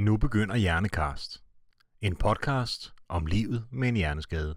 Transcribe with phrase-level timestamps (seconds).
[0.00, 1.42] Nu begynder Hjernekast.
[2.00, 4.56] En podcast om livet med en hjerneskade.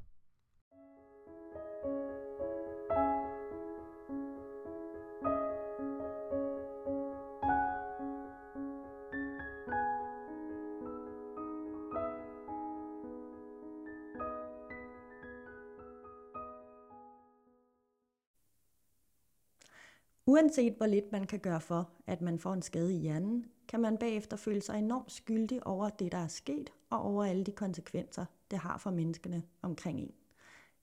[20.32, 23.80] Uanset hvor lidt man kan gøre for, at man får en skade i hjernen, kan
[23.80, 27.52] man bagefter føle sig enormt skyldig over det, der er sket, og over alle de
[27.52, 30.12] konsekvenser, det har for menneskene omkring en.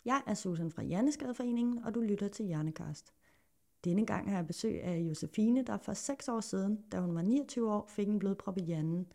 [0.04, 3.12] Jeg er Susan fra Hjerneskadeforeningen, og du lytter til Hjernekast.
[3.84, 7.22] Denne gang har jeg besøg af Josefine, der for 6 år siden, da hun var
[7.22, 9.06] 29 år, fik en blodprop i hjernen.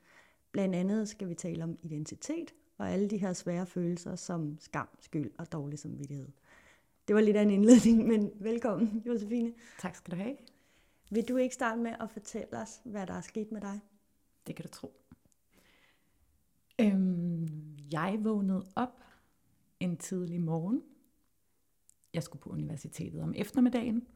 [0.52, 4.88] Blandt andet skal vi tale om identitet og alle de her svære følelser som skam,
[5.00, 6.28] skyld og dårlig samvittighed.
[7.08, 9.54] Det var lidt af en indledning, men velkommen, Josefine.
[9.80, 10.38] Tak skal du have.
[11.12, 13.80] Vil du ikke starte med at fortælle os, hvad der er sket med dig?
[14.48, 15.00] Det kan du tro.
[16.82, 19.04] Øhm, jeg vågnede op
[19.80, 20.84] en tidlig morgen.
[22.14, 24.08] Jeg skulle på universitetet om eftermiddagen,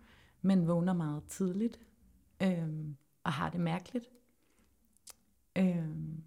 [0.41, 1.79] men vågner meget tidligt
[2.43, 4.09] øhm, og har det mærkeligt.
[5.55, 6.23] Øhm,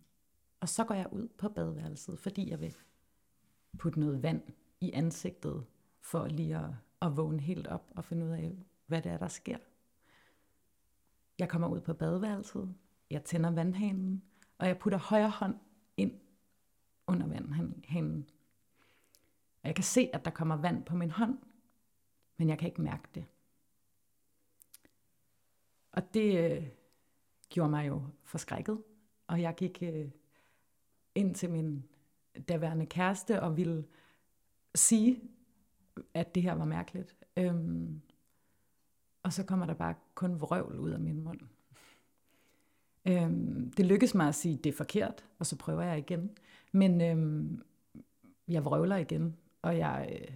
[0.61, 2.75] og så går jeg ud på badeværelset, fordi jeg vil
[3.79, 4.43] putte noget vand
[4.81, 5.65] i ansigtet,
[6.01, 6.71] for lige at,
[7.03, 9.59] at vågne helt op og finde ud af, hvad det er, der sker.
[11.39, 12.75] Jeg kommer ud på badeværelset,
[13.11, 14.23] jeg tænder vandhanen,
[14.59, 15.57] og jeg putter højre hånd
[15.97, 16.21] ind
[17.07, 18.29] under vandhanen.
[19.63, 21.39] Og jeg kan se, at der kommer vand på min hånd,
[22.37, 23.25] men jeg kan ikke mærke det.
[25.93, 26.69] Og det øh,
[27.49, 28.83] gjorde mig jo forskrækket,
[29.27, 30.11] og jeg gik øh,
[31.15, 31.85] ind til min
[32.49, 33.85] daværende kæreste og ville
[34.75, 35.23] sige,
[36.15, 37.17] at det her var mærkeligt.
[37.37, 38.01] Øhm,
[39.23, 41.41] og så kommer der bare kun vrøvl ud af min mund.
[43.09, 46.31] Øhm, det lykkes mig at sige, at det er forkert, og så prøver jeg igen.
[46.73, 47.63] Men øhm,
[48.49, 50.35] jeg vrøvler igen, og jeg øh,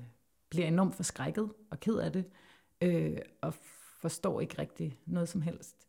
[0.48, 2.24] bliver enormt forskrækket og ked af det,
[2.80, 3.54] øh, og
[4.00, 5.88] forstår ikke rigtig noget som helst.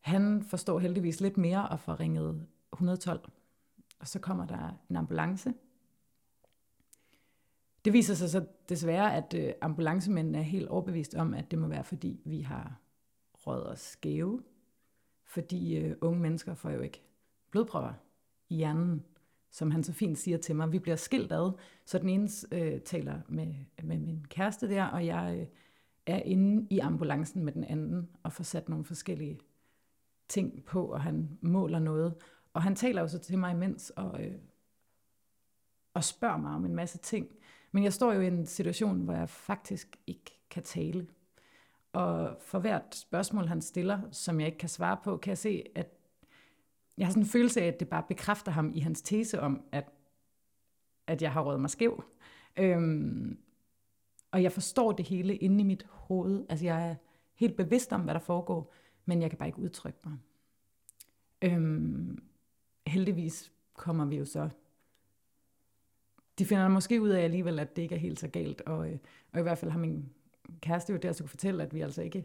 [0.00, 3.20] Han forstår heldigvis lidt mere og får ringet 112.
[3.98, 5.54] Og så kommer der en ambulance,
[7.84, 11.66] det viser sig så desværre, at øh, ambulancemændene er helt overbevist om, at det må
[11.66, 12.80] være, fordi vi har
[13.34, 14.42] røget os skæve.
[15.24, 17.02] Fordi øh, unge mennesker får jo ikke
[17.50, 17.92] blodprøver
[18.48, 19.04] i hjernen,
[19.50, 20.72] som han så fint siger til mig.
[20.72, 21.52] Vi bliver skilt ad,
[21.84, 25.46] så den ene øh, taler med, med min kæreste der, og jeg øh,
[26.06, 29.40] er inde i ambulancen med den anden og får sat nogle forskellige
[30.28, 32.14] ting på, og han måler noget.
[32.52, 34.34] Og han taler jo så til mig imens og, øh,
[35.94, 37.28] og spørger mig om en masse ting.
[37.74, 41.06] Men jeg står jo i en situation, hvor jeg faktisk ikke kan tale.
[41.92, 45.64] Og for hvert spørgsmål, han stiller, som jeg ikke kan svare på, kan jeg se,
[45.74, 45.88] at
[46.98, 49.62] jeg har sådan en følelse af, at det bare bekræfter ham i hans tese om,
[49.72, 49.90] at,
[51.06, 52.04] at jeg har rådet mig skæv.
[52.56, 53.38] Øhm,
[54.30, 56.46] og jeg forstår det hele inde i mit hoved.
[56.48, 56.94] Altså jeg er
[57.34, 58.74] helt bevidst om, hvad der foregår,
[59.04, 60.18] men jeg kan bare ikke udtrykke mig.
[61.42, 62.24] Øhm,
[62.86, 64.50] heldigvis kommer vi jo så
[66.38, 68.98] de finder måske ud af alligevel, at det ikke er helt så galt, og, øh,
[69.32, 70.10] og i hvert fald har min
[70.60, 72.24] kæreste jo der så kunne fortælle, at vi altså ikke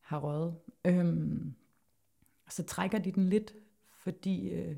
[0.00, 0.54] har røget.
[0.84, 1.54] Øhm,
[2.48, 3.54] så trækker de den lidt,
[3.92, 4.76] fordi øh,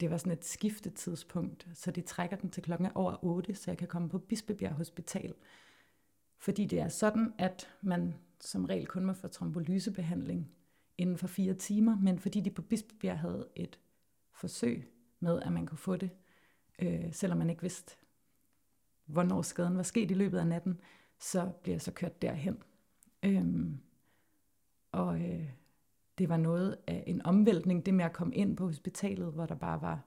[0.00, 3.78] det var sådan et skiftetidspunkt, så de trækker den til klokken over 8, så jeg
[3.78, 5.34] kan komme på Bispebjerg Hospital.
[6.38, 10.50] Fordi det er sådan, at man som regel kun må få trombolysebehandling
[10.98, 13.78] inden for fire timer, men fordi de på Bispebjerg havde et
[14.32, 16.10] forsøg med, at man kunne få det
[16.82, 17.96] øh, selvom man ikke vidste,
[19.06, 20.80] hvornår skaden var sket i løbet af natten,
[21.18, 22.62] så bliver jeg så kørt derhen.
[23.22, 23.80] Øhm,
[24.92, 25.50] og øh,
[26.18, 29.54] det var noget af en omvæltning, det med at komme ind på hospitalet, hvor der
[29.54, 30.00] bare var,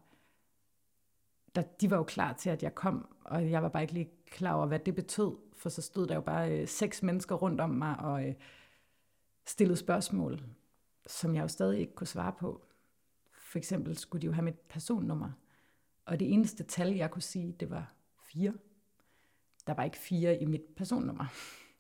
[1.56, 4.12] der, de var jo klar til, at jeg kom, og jeg var bare ikke lige
[4.26, 7.62] klar over, hvad det betød, for så stod der jo bare øh, seks mennesker rundt
[7.62, 8.36] om mig og øh,
[9.46, 10.44] stillede spørgsmål,
[11.08, 12.66] som jeg jo stadig ikke kunne svare på.
[13.32, 15.32] For eksempel skulle de jo have mit personnummer.
[16.06, 18.54] Og det eneste tal, jeg kunne sige, det var fire.
[19.68, 21.26] Der var ikke fire i mit personnummer.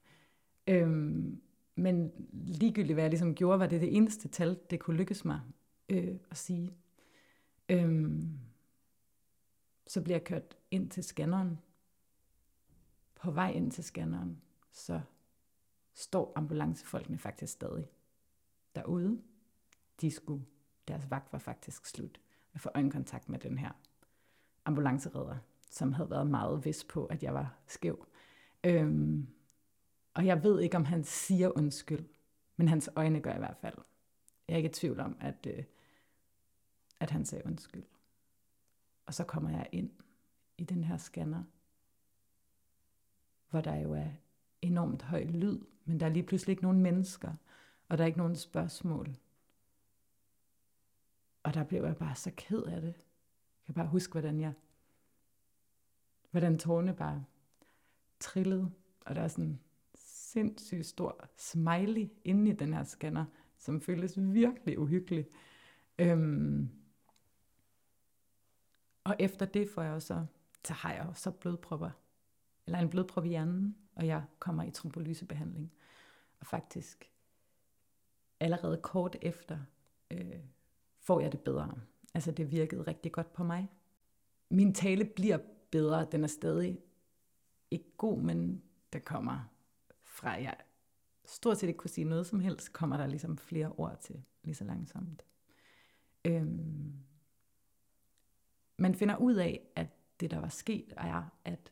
[0.67, 1.41] øhm,
[1.75, 5.41] men ligegyldigt hvad jeg ligesom gjorde, var det det eneste tal, det kunne lykkes mig
[5.89, 6.73] øh, at sige.
[7.69, 8.39] Øhm,
[9.87, 11.59] så bliver jeg kørt ind til scanneren.
[13.15, 14.41] På vej ind til scanneren,
[14.71, 15.01] så
[15.93, 17.87] står ambulancefolkene faktisk stadig
[18.75, 19.21] derude.
[20.01, 20.45] De skulle,
[20.87, 22.21] deres vagt var faktisk slut.
[22.53, 23.71] Jeg får øjenkontakt med den her
[24.65, 25.37] ambulanceredder,
[25.69, 28.07] som havde været meget vis på, at jeg var skæv.
[28.63, 29.27] Øhm,
[30.13, 32.05] og jeg ved ikke, om han siger undskyld,
[32.57, 33.77] men hans øjne gør i hvert fald.
[34.47, 35.63] Jeg er ikke i tvivl om, at, øh,
[36.99, 37.83] at han sagde undskyld.
[39.05, 39.91] Og så kommer jeg ind
[40.57, 41.43] i den her scanner,
[43.49, 44.09] hvor der jo er
[44.61, 47.33] enormt høj lyd, men der er lige pludselig ikke nogen mennesker,
[47.89, 49.15] og der er ikke nogen spørgsmål.
[51.43, 52.95] Og der blev jeg bare så ked af det.
[53.67, 54.53] Jeg kan bare huske, hvordan jeg,
[56.31, 57.25] hvordan tårne bare
[58.19, 58.71] trillede,
[59.01, 59.59] og der er sådan en
[59.95, 63.25] sindssygt stor smiley inde i den her scanner,
[63.57, 65.27] som føles virkelig uhyggelig.
[65.99, 66.69] Øhm,
[69.03, 70.25] og efter det får jeg så,
[70.65, 71.89] så har jeg så blodpropper,
[72.65, 75.73] eller en blodprop i hjernen, og jeg kommer i trombolysebehandling.
[76.39, 77.11] Og faktisk
[78.39, 79.59] allerede kort efter
[80.11, 80.39] øh,
[80.99, 81.79] får jeg det bedre.
[82.13, 83.71] Altså det virkede rigtig godt på mig.
[84.49, 85.37] Min tale bliver
[85.71, 86.79] bedre, den er stadig
[87.71, 88.63] ikke god, men
[88.93, 89.49] der kommer
[90.03, 90.57] fra, jeg
[91.25, 94.55] stort set ikke kunne sige noget som helst, kommer der ligesom flere ord til, lige
[94.55, 95.25] så langsomt.
[96.25, 96.93] Øhm,
[98.77, 99.87] man finder ud af, at
[100.19, 101.71] det der var sket, er, at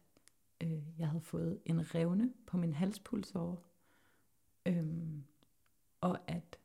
[0.63, 3.57] øh, jeg havde fået en revne på min halspulsåre,
[4.65, 5.23] øhm,
[6.01, 6.59] og at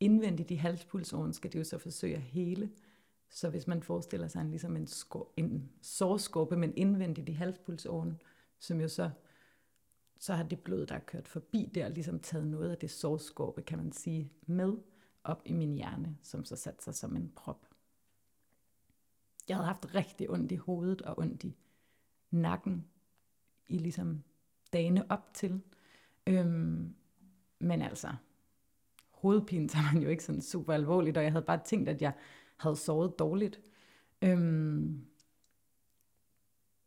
[0.00, 2.70] indvendigt i halspulsåren skal det jo så forsøge at hele.
[3.30, 8.20] Så hvis man forestiller sig en, ligesom en, skor, en sårskorpe, men indvendigt i halspulsåren,
[8.58, 9.10] som jo så,
[10.18, 13.62] så har det blod, der er kørt forbi der, ligesom taget noget af det sårskorpe,
[13.62, 14.76] kan man sige, med
[15.24, 17.68] op i min hjerne, som så satte sig som en prop.
[19.48, 21.56] Jeg havde haft rigtig ondt i hovedet og ondt i
[22.30, 22.84] nakken
[23.68, 24.22] i ligesom
[24.72, 25.60] dagene op til.
[26.26, 26.94] Øhm,
[27.58, 28.14] men altså,
[29.24, 32.12] hovedpine tager man jo ikke sådan super alvorligt, og jeg havde bare tænkt, at jeg
[32.56, 33.60] havde sovet dårligt.
[34.22, 35.06] Øhm,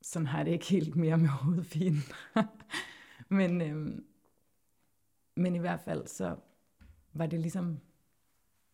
[0.01, 1.97] sådan har jeg det ikke helt mere med hovedpine.
[3.39, 4.05] men, øhm,
[5.35, 6.35] men i hvert fald så
[7.13, 7.79] var det ligesom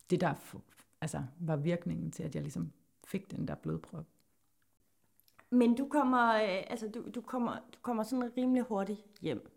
[0.09, 0.33] det, der
[1.01, 2.71] altså, var virkningen til, at jeg ligesom
[3.03, 4.05] fik den der blodprop.
[5.49, 9.52] Men du kommer, øh, altså du, du kommer, du kommer sådan rimelig hurtigt hjem.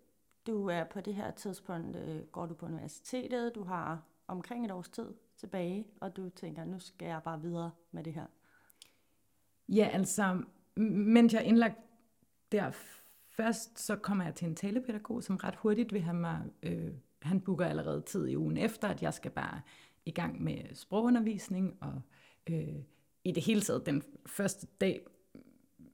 [0.46, 4.70] Du er på det her tidspunkt, øh, går du på universitetet, du har omkring et
[4.70, 8.26] års tid tilbage, og du tænker, nu skal jeg bare videre med det her.
[9.68, 10.42] Ja, altså,
[10.76, 11.78] mens jeg er indlagt
[12.52, 12.70] der
[13.36, 17.40] først, så kommer jeg til en talepædagog, som ret hurtigt vil have mig, øh, han
[17.40, 19.60] booker allerede tid i ugen efter, at jeg skal bare
[20.04, 22.00] i gang med sprogundervisning, og
[22.50, 22.76] øh,
[23.24, 25.06] i det hele taget den første dag,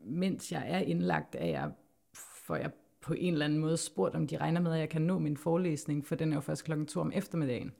[0.00, 1.72] mens jeg er indlagt, er jeg,
[2.14, 2.70] får jeg
[3.02, 5.36] på en eller anden måde spurgt, om de regner med, at jeg kan nå min
[5.36, 7.72] forelæsning, for den er jo først klokken to om eftermiddagen.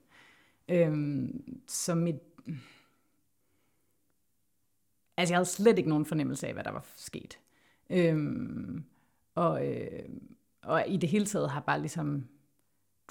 [0.69, 2.15] Øhm, så mit...
[5.17, 7.39] Altså, jeg havde slet ikke nogen fornemmelse af, hvad der var sket.
[7.89, 8.83] Øhm,
[9.35, 10.09] og, øh,
[10.61, 12.27] og i det hele taget har bare ligesom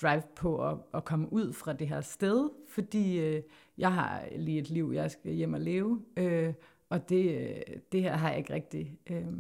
[0.03, 3.43] drive på at, at komme ud fra det her sted, fordi øh,
[3.79, 6.55] jeg har lige et liv, jeg skal hjem og leve, øh,
[6.89, 9.33] og det, øh, det her har jeg ikke rigtig øh,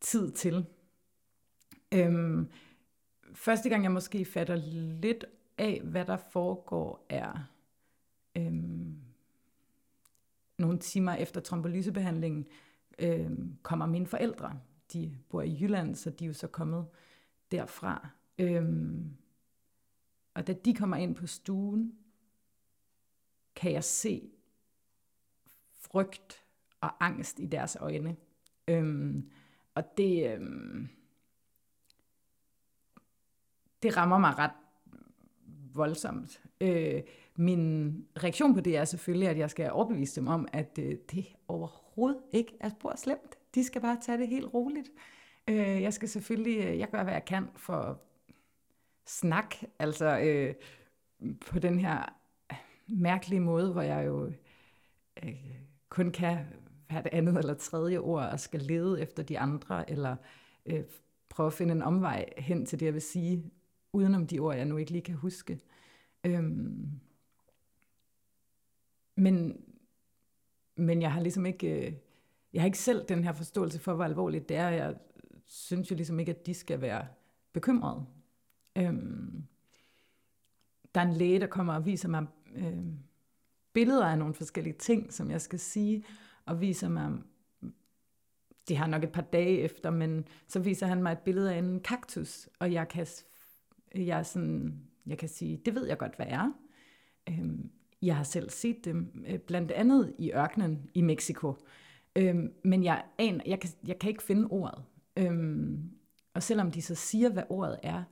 [0.00, 0.66] tid til.
[1.94, 2.50] Øhm,
[3.34, 4.56] første gang jeg måske fatter
[5.00, 5.24] lidt
[5.58, 7.50] af, hvad der foregår, er
[8.36, 8.96] øhm,
[10.58, 12.46] nogle timer efter trombolysebehandlingen,
[12.98, 14.60] øhm, kommer mine forældre.
[14.92, 16.86] De bor i Jylland, så de er jo så kommet
[17.50, 18.08] derfra.
[18.38, 19.16] Øhm,
[20.34, 21.94] og da de kommer ind på stuen,
[23.54, 24.30] kan jeg se
[25.72, 26.44] frygt
[26.80, 28.16] og angst i deres øjne.
[28.68, 29.30] Øhm,
[29.74, 30.88] og det, øhm,
[33.82, 34.50] det rammer mig ret
[35.74, 36.42] voldsomt.
[36.60, 37.02] Øh,
[37.36, 41.26] min reaktion på det er selvfølgelig, at jeg skal overbevise dem om, at øh, det
[41.48, 43.38] overhovedet ikke er spor slemt.
[43.54, 44.88] De skal bare tage det helt roligt.
[45.48, 48.00] Øh, jeg skal selvfølgelig, øh, jeg gør hvad jeg kan for
[49.06, 50.54] snak, altså øh,
[51.46, 52.16] på den her
[52.88, 54.32] mærkelige måde, hvor jeg jo
[55.22, 55.34] øh,
[55.88, 56.38] kun kan
[56.90, 60.16] have det andet eller tredje ord og skal lede efter de andre, eller
[60.66, 60.84] øh,
[61.28, 63.50] prøve at finde en omvej hen til det, jeg vil sige,
[63.92, 65.60] udenom de ord, jeg nu ikke lige kan huske.
[66.24, 67.00] Øhm,
[69.16, 69.64] men,
[70.76, 71.92] men jeg har ligesom ikke, øh,
[72.52, 74.68] jeg har ikke selv den her forståelse for, hvor alvorligt det er.
[74.68, 74.96] Jeg
[75.46, 77.06] synes jo ligesom ikke, at de skal være
[77.52, 78.06] bekymrede.
[78.76, 79.44] Øhm,
[80.94, 82.84] der er en læge, der kommer og viser mig øh,
[83.72, 86.04] billeder af nogle forskellige ting, som jeg skal sige,
[86.46, 87.12] og viser mig,
[88.68, 91.58] det har nok et par dage efter, men så viser han mig et billede af
[91.58, 93.06] en kaktus, og jeg kan,
[93.94, 96.52] jeg sådan, jeg kan sige, det ved jeg godt, hvad er.
[97.28, 97.70] Øhm,
[98.02, 101.54] jeg har selv set dem, øh, blandt andet i ørkenen i Mexico.
[102.16, 104.84] Øhm, men jeg, aner, jeg, kan, jeg kan ikke finde ordet.
[105.16, 105.90] Øhm,
[106.34, 108.02] og selvom de så siger, hvad ordet er,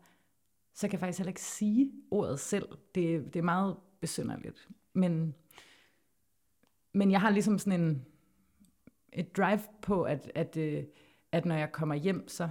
[0.75, 2.69] så kan jeg faktisk heller ikke sige ordet selv.
[2.95, 4.69] Det, det er meget besynderligt.
[4.93, 5.35] Men
[6.93, 8.07] men jeg har ligesom sådan en,
[9.13, 10.85] et drive på, at, at, øh,
[11.33, 12.49] at når jeg kommer hjem, så,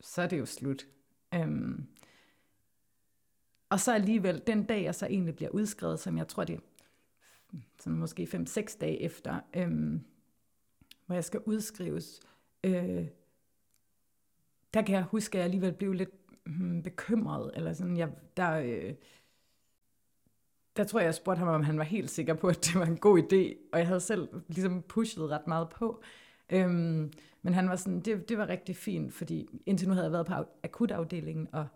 [0.00, 0.86] så er det jo slut.
[1.34, 1.86] Øhm,
[3.68, 6.60] og så alligevel, den dag jeg så egentlig bliver udskrevet, som jeg tror det
[7.80, 10.00] sådan måske 5-6 dage efter, øhm,
[11.06, 12.20] hvor jeg skal udskrives,
[12.64, 13.06] øh,
[14.74, 16.10] der kan jeg huske, at jeg alligevel blev lidt
[16.46, 18.94] hmm, bekymret, eller sådan, jeg, der, øh,
[20.76, 22.86] der tror jeg, jeg spurgte ham, om han var helt sikker på, at det var
[22.86, 26.02] en god idé, og jeg havde selv ligesom pushet ret meget på.
[26.50, 27.12] Øhm,
[27.44, 30.26] men han var sådan, det, det var rigtig fint, fordi indtil nu havde jeg været
[30.26, 31.66] på akutafdelingen, og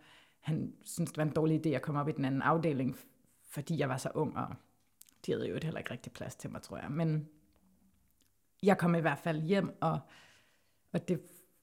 [0.40, 2.96] han syntes, det var en dårlig idé at komme op i den anden afdeling,
[3.48, 4.54] fordi jeg var så ung, og
[5.26, 6.90] de havde jo heller ikke rigtig plads til mig, tror jeg.
[6.90, 7.28] Men
[8.62, 10.00] jeg kom i hvert fald hjem, og,
[10.92, 11.20] og det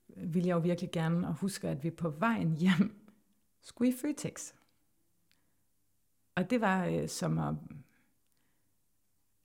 [0.07, 3.11] ville jeg jo virkelig gerne, og huske, at vi på vejen hjem
[3.61, 4.53] skulle i Føtex.
[6.35, 7.55] Og det var øh, som at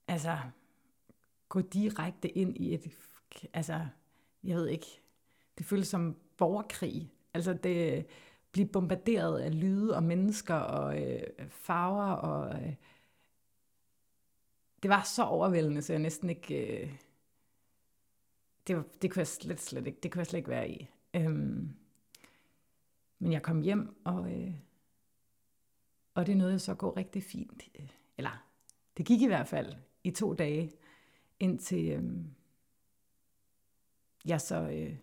[0.07, 0.37] altså,
[1.49, 2.87] gå direkte ind i et,
[3.53, 3.87] altså,
[4.43, 5.01] jeg ved ikke,
[5.57, 7.13] det føles som borgerkrig.
[7.33, 8.03] Altså det øh,
[8.51, 12.73] blive bombarderet af lyde og mennesker og øh, farver og øh,
[14.83, 16.93] det var så overvældende, så jeg næsten ikke øh,
[18.67, 20.89] det, var, det kunne jeg slet, slet ikke, det kunne jeg slet ikke være i.
[21.13, 21.75] Øhm,
[23.19, 24.53] men jeg kom hjem, og, øh,
[26.13, 27.63] og det nåede så gå rigtig fint.
[28.17, 28.45] Eller,
[28.97, 30.71] det gik i hvert fald i to dage,
[31.39, 32.03] indtil øh,
[34.25, 34.97] jeg så øh,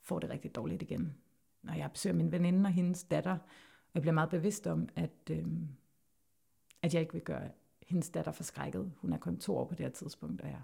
[0.00, 1.16] får det rigtig dårligt igen.
[1.62, 5.30] Når jeg besøger min veninde og hendes datter, og jeg bliver meget bevidst om, at,
[5.30, 5.46] øh,
[6.82, 7.50] at jeg ikke vil gøre
[7.86, 8.92] hendes datter forskrækket.
[8.96, 10.62] Hun er kun to år på det her tidspunkt, og jeg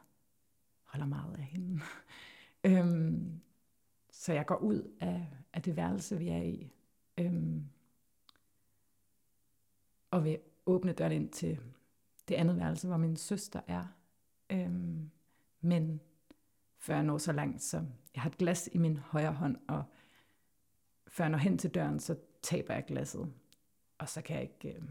[0.84, 1.80] holder meget af hende.
[2.64, 3.40] øhm,
[4.10, 6.72] så jeg går ud af, af det værelse, vi er i,
[7.18, 7.64] øhm,
[10.10, 11.60] og vil åbne døren ind til
[12.28, 13.84] det andet værelse, hvor min søster er.
[14.50, 15.10] Øhm,
[15.60, 16.00] men
[16.82, 17.84] før jeg når så langt, så
[18.14, 19.84] jeg har et glas i min højre hånd, og
[21.06, 23.32] før jeg når hen til døren, så taber jeg glasset.
[23.98, 24.82] Og så kan jeg ikke øh,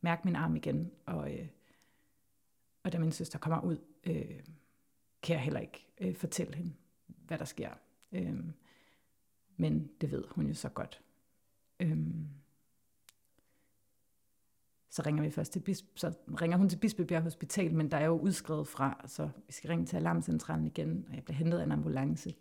[0.00, 0.92] mærke min arm igen.
[1.06, 1.48] Og, øh,
[2.82, 4.40] og da min søster kommer ud, øh,
[5.22, 6.72] kan jeg heller ikke øh, fortælle hende,
[7.06, 7.70] hvad der sker.
[8.12, 8.44] Øh,
[9.56, 11.02] men det ved hun jo så godt.
[11.80, 11.98] Øh,
[14.92, 18.04] så ringer vi først til Bisp, så ringer hun til Bispebjerg Hospital, men der er
[18.04, 21.64] jo udskrevet fra, så vi skal ringe til alarmcentralen igen, og jeg bliver hentet af
[21.64, 22.34] en ambulance.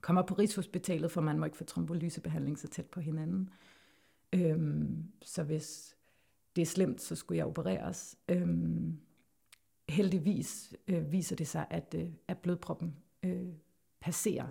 [0.00, 3.50] Kommer på Rigshospitalet, for man må ikke få trombolysebehandling så tæt på hinanden.
[4.32, 5.96] Øhm, så hvis
[6.56, 8.18] det er slemt, så skulle jeg opereres.
[8.28, 9.00] Øhm,
[9.88, 13.48] heldigvis øh, viser det sig, at, øh, at blodproppen øh,
[14.00, 14.46] passerer,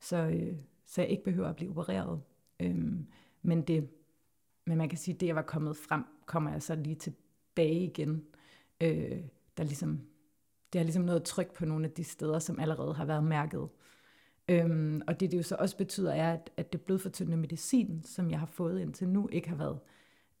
[0.00, 2.20] så, øh, så jeg ikke behøver at blive opereret.
[2.60, 3.06] Øhm,
[3.42, 3.88] men, det,
[4.64, 7.84] men man kan sige, at det, jeg var kommet frem, kommer jeg så lige tilbage
[7.84, 8.24] igen.
[8.80, 9.20] Øh,
[9.56, 10.00] der ligesom,
[10.72, 13.68] det har ligesom noget tryk på nogle af de steder, som allerede har været mærket.
[14.48, 18.30] Øhm, og det, det jo så også betyder, er, at, at det blodfortyndende medicin, som
[18.30, 19.80] jeg har fået indtil nu, ikke har været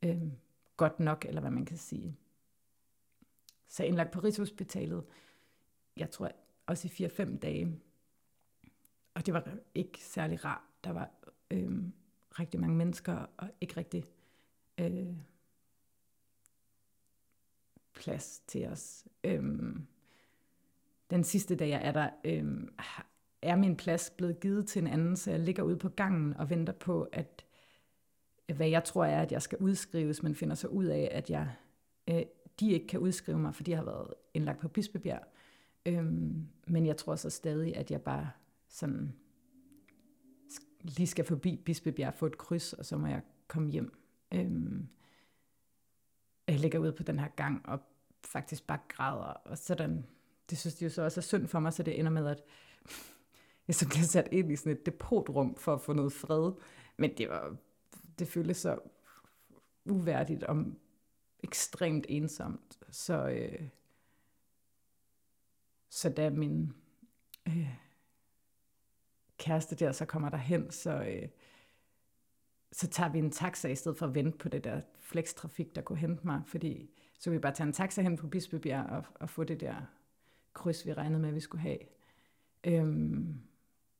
[0.02, 0.32] øhm,
[0.76, 2.16] godt nok, eller hvad man kan sige.
[3.68, 5.04] Så jeg indlagt på Rigshospitalet,
[5.96, 6.30] jeg tror
[6.66, 7.80] også i 4-5 dage.
[9.14, 10.62] Og det var ikke særlig rart.
[10.84, 11.10] Der var
[11.50, 11.92] øhm,
[12.38, 14.04] rigtig mange mennesker, og ikke rigtig
[14.80, 15.06] øh,
[17.94, 19.06] plads til os.
[19.24, 19.86] Øhm,
[21.10, 22.68] den sidste dag, jeg er der, øhm,
[23.42, 26.50] er min plads blevet givet til en anden, så jeg ligger ude på gangen og
[26.50, 27.44] venter på, at
[28.48, 31.30] øh, hvad jeg tror er, at jeg skal udskrives, men finder så ud af, at
[31.30, 31.50] jeg
[32.10, 32.22] øh,
[32.60, 35.22] de ikke kan udskrive mig, for de har været indlagt på Bispebjerg.
[35.86, 38.30] Øhm, men jeg tror så stadig, at jeg bare
[38.68, 39.12] sådan
[40.82, 43.92] lige skal forbi Bispebjerg, få et kryds, og så må jeg komme hjem.
[44.34, 44.88] Øhm,
[46.48, 47.80] jeg ligger ude på den her gang og
[48.24, 50.06] faktisk bare græder, og sådan,
[50.50, 52.42] det synes de jo så også er synd for mig, så det ender med, at
[53.68, 56.52] jeg så bliver sat ind i sådan et depotrum for at få noget fred.
[56.96, 57.56] Men det var,
[58.18, 58.78] det føltes så
[59.84, 60.64] uværdigt og
[61.42, 62.78] ekstremt ensomt.
[62.90, 63.68] Så, øh,
[65.88, 66.72] så da min
[67.48, 67.68] øh,
[69.38, 71.28] kæreste der så kommer derhen, så, øh,
[72.72, 75.82] så tager vi en taxa i stedet for at vente på det der flekstrafik, der
[75.82, 79.30] kunne hente mig, fordi så vi bare tage en taxa hen på Bispebjerg og, og
[79.30, 79.76] få det der
[80.52, 81.78] kryds, vi regnede med, at vi skulle have.
[82.64, 83.40] Øhm,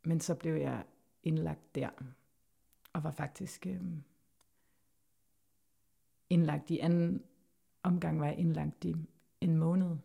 [0.02, 0.85] men så blev jeg
[1.23, 1.91] indlagt der,
[2.93, 4.02] og var faktisk øhm,
[6.31, 7.23] indlagt i anden
[7.83, 8.97] omgang var jeg indlagt i
[9.41, 9.97] en måned,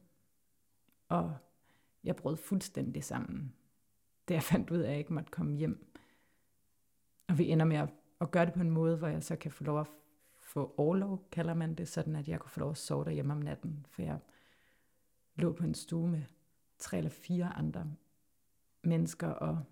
[1.10, 1.38] og
[2.04, 3.54] jeg brød fuldstændig sammen,
[4.28, 5.94] da jeg fandt ud af, at jeg ikke måtte komme hjem.
[7.28, 9.52] Og vi ender med at, og gøre det på en måde, hvor jeg så kan
[9.52, 9.88] få lov at
[10.40, 13.40] få overlov, kalder man det, sådan at jeg kunne få lov at sove derhjemme om
[13.40, 14.20] natten, for jeg
[15.36, 16.24] lå på en stue med
[16.78, 17.94] tre eller fire andre
[18.84, 19.64] mennesker, og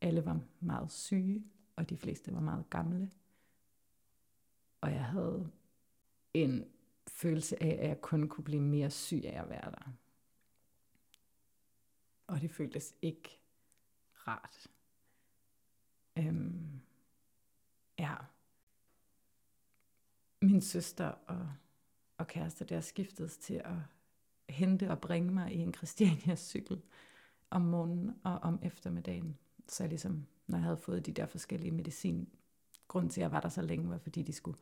[0.00, 1.44] alle var meget syge,
[1.76, 3.10] og de fleste var meget gamle.
[4.80, 5.50] Og jeg havde
[6.34, 6.64] en
[7.06, 9.92] følelse af, at jeg kun kunne blive mere syg af at være der.
[12.26, 13.40] Og det føltes ikke
[14.28, 14.66] rart.
[16.18, 16.80] Øhm,
[17.98, 18.14] ja.
[20.42, 21.48] Min søster og,
[22.18, 23.76] og kæreste der skiftedes til at
[24.48, 26.82] hente og bringe mig i en Christiania cykel
[27.50, 29.38] om morgenen og om eftermiddagen.
[29.68, 32.28] Så jeg ligesom, når jeg havde fået de der forskellige medicin,
[32.88, 34.58] grund til, at jeg var der så længe, var fordi de skulle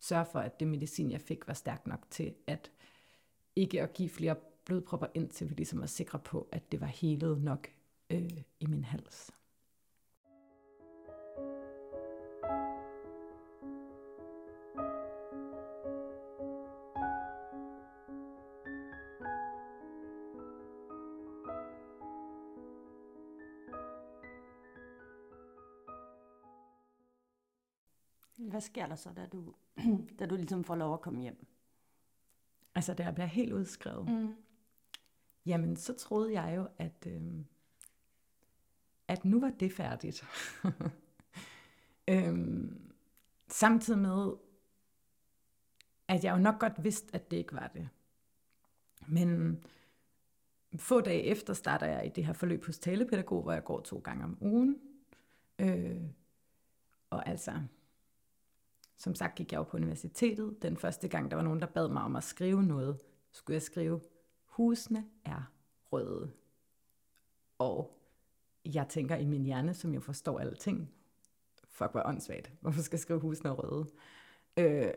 [0.00, 2.70] sørge for, at det medicin, jeg fik, var stærkt nok til at
[3.56, 6.86] ikke at give flere blodpropper ind, til vi ligesom var sikre på, at det var
[6.86, 7.68] helet nok
[8.10, 9.30] øh, i min hals.
[28.58, 29.54] Hvad sker der så, da du,
[30.18, 31.46] da du ligesom får lov at komme hjem?
[32.74, 34.34] Altså, da jeg bliver helt udskrevet, Mm.
[35.46, 37.22] jamen så troede jeg jo, at, øh,
[39.08, 40.24] at nu var det færdigt.
[42.10, 42.92] øhm,
[43.48, 44.32] samtidig med,
[46.08, 47.88] at jeg jo nok godt vidste, at det ikke var det.
[49.06, 49.62] Men
[50.76, 53.98] få dage efter starter jeg i det her forløb hos talepædagog, hvor jeg går to
[53.98, 54.80] gange om ugen.
[55.58, 56.00] Øh,
[57.10, 57.62] og altså,
[58.98, 60.62] som sagt gik jeg jo på universitetet.
[60.62, 63.00] Den første gang, der var nogen, der bad mig om at skrive noget,
[63.30, 64.00] skulle jeg skrive,
[64.44, 65.52] husene er
[65.92, 66.32] røde.
[67.58, 67.98] Og
[68.64, 70.90] jeg tænker i min hjerne, som jeg forstår alting,
[71.68, 72.52] fuck, hvor åndssvagt.
[72.60, 73.86] Hvorfor skal jeg skrive husene er røde?
[74.56, 74.94] Øh,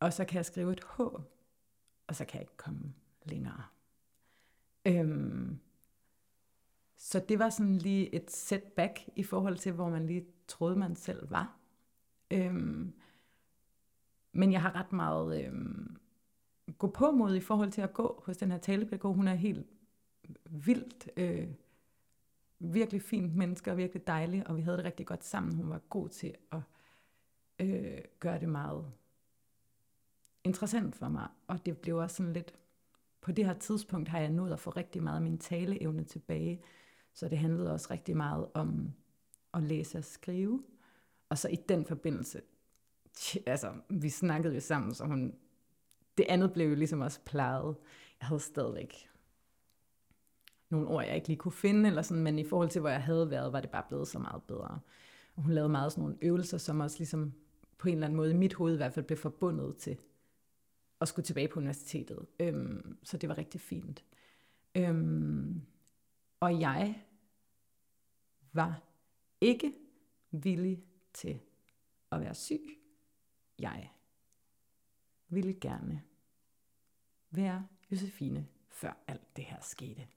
[0.00, 1.00] og så kan jeg skrive et H,
[2.06, 3.62] og så kan jeg ikke komme længere.
[4.86, 5.58] Øhm,
[6.96, 10.96] så det var sådan lige et setback i forhold til, hvor man lige troede, man
[10.96, 11.57] selv var.
[12.30, 12.92] Øhm,
[14.32, 15.96] men jeg har ret meget øhm,
[16.78, 19.14] gå på mod i forhold til at gå hos den her talepædagog.
[19.14, 19.66] Hun er helt
[20.50, 21.48] vildt, øh,
[22.58, 25.54] virkelig fint menneske og virkelig dejlig, og vi havde det rigtig godt sammen.
[25.54, 26.60] Hun var god til at
[27.58, 28.92] øh, gøre det meget
[30.44, 32.54] interessant for mig, og det blev også sådan lidt,
[33.20, 36.62] på det her tidspunkt har jeg nået at få rigtig meget af min taleevne tilbage,
[37.12, 38.92] så det handlede også rigtig meget om
[39.54, 40.62] at læse og skrive.
[41.28, 42.40] Og så i den forbindelse,
[43.46, 45.34] altså vi snakkede jo sammen, så hun,
[46.18, 47.76] det andet blev jo ligesom også plejet.
[48.20, 49.08] Jeg havde stadigvæk
[50.70, 53.02] nogle ord, jeg ikke lige kunne finde, eller sådan, men i forhold til, hvor jeg
[53.02, 54.80] havde været, var det bare blevet så meget bedre.
[55.36, 57.32] Og hun lavede meget sådan nogle øvelser, som også ligesom
[57.78, 59.98] på en eller anden måde i mit hoved i hvert fald blev forbundet til
[61.00, 62.26] at skulle tilbage på universitetet.
[62.40, 64.04] Øhm, så det var rigtig fint.
[64.74, 65.62] Øhm,
[66.40, 67.02] og jeg
[68.52, 68.82] var
[69.40, 69.74] ikke
[70.30, 70.82] villig
[71.18, 71.40] til
[72.12, 72.78] at være syg.
[73.58, 73.90] Jeg
[75.28, 76.02] ville gerne
[77.30, 80.08] være Josefine, før alt det her skete.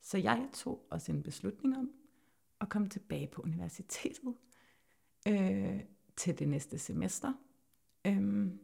[0.00, 1.92] Så jeg tog også en beslutning om
[2.60, 4.34] at komme tilbage på universitetet
[5.28, 5.80] øh,
[6.16, 7.32] til det næste semester.
[8.04, 8.60] Øhm,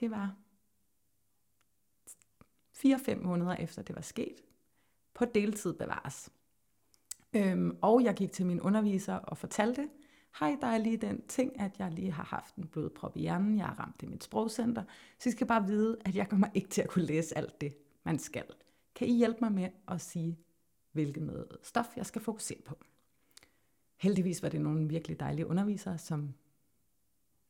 [0.00, 0.36] det var
[2.76, 4.44] 4-5 måneder efter det var sket.
[5.14, 6.32] På deltid bevares.
[7.32, 9.88] Øhm, og jeg gik til min underviser og fortalte,
[10.40, 13.58] hej, der er lige den ting, at jeg lige har haft en blodprop i hjernen,
[13.58, 14.84] jeg har ramt i mit sprogcenter,
[15.18, 17.76] så I skal bare vide, at jeg kommer ikke til at kunne læse alt det,
[18.04, 18.44] man skal.
[18.94, 20.38] Kan I hjælpe mig med at sige,
[20.92, 22.78] hvilket noget stof jeg skal fokusere på?
[23.96, 26.34] Heldigvis var det nogle virkelig dejlige undervisere, som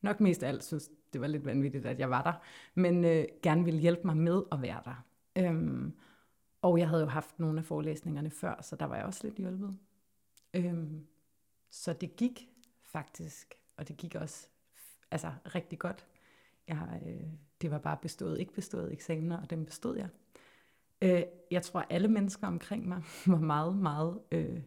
[0.01, 2.33] nok mest af alt synes, det var lidt vanvittigt, at jeg var der,
[2.75, 5.05] men øh, gerne ville hjælpe mig med at være der.
[5.35, 5.93] Øhm,
[6.61, 9.35] og jeg havde jo haft nogle af forelæsningerne før, så der var jeg også lidt
[9.35, 9.77] hjulpet.
[10.53, 11.07] Øhm,
[11.69, 12.49] så det gik
[12.91, 14.47] faktisk, og det gik også
[15.11, 16.05] altså rigtig godt.
[16.67, 17.29] Jeg, øh,
[17.61, 20.09] det var bare bestået, ikke bestået eksamener, og dem bestod jeg.
[21.01, 24.61] Øh, jeg tror, alle mennesker omkring mig var meget, meget øh,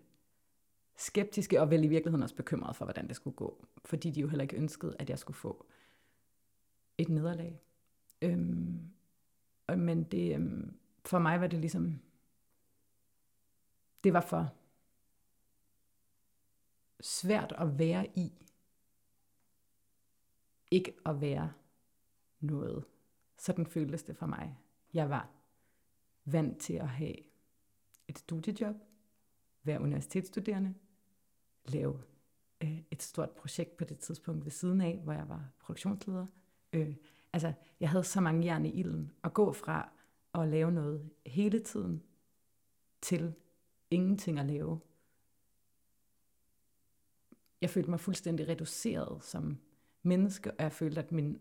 [0.96, 3.66] skeptiske, og vel i virkeligheden også bekymrede for, hvordan det skulle gå.
[3.84, 5.66] Fordi de jo heller ikke ønskede, at jeg skulle få
[6.98, 7.60] et nederlag.
[8.22, 8.90] Øhm,
[9.76, 12.00] men det, øhm, for mig var det ligesom,
[14.04, 14.52] det var for
[17.02, 18.32] svært at være i,
[20.70, 21.52] ikke at være
[22.40, 22.84] noget.
[23.38, 24.58] Sådan føltes det for mig.
[24.94, 25.30] Jeg var
[26.24, 27.14] vant til at have
[28.08, 28.76] et studiejob,
[29.62, 30.74] være universitetsstuderende,
[31.64, 32.02] lave
[32.62, 36.26] øh, et stort projekt på det tidspunkt ved siden af, hvor jeg var produktionsleder.
[36.72, 36.94] Øh,
[37.32, 39.12] altså, jeg havde så mange jern i ilden.
[39.24, 39.90] At gå fra
[40.34, 42.02] at lave noget hele tiden,
[43.00, 43.34] til
[43.90, 44.80] ingenting at lave.
[47.62, 49.58] Jeg følte mig fuldstændig reduceret som
[50.02, 51.40] menneske, og jeg følte, at min,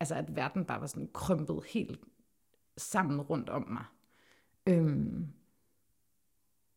[0.00, 2.00] altså at verden bare var sådan krympet helt
[2.76, 3.84] sammen rundt om mig.
[4.66, 5.32] Øhm,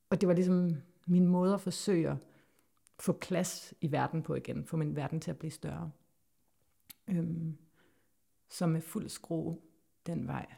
[0.10, 2.18] og det var ligesom min måde at forsøge at
[3.00, 5.92] få plads i verden på igen, få min verden til at blive større.
[7.08, 7.58] Øhm,
[8.50, 9.60] så med fuld skrue
[10.06, 10.54] den vej.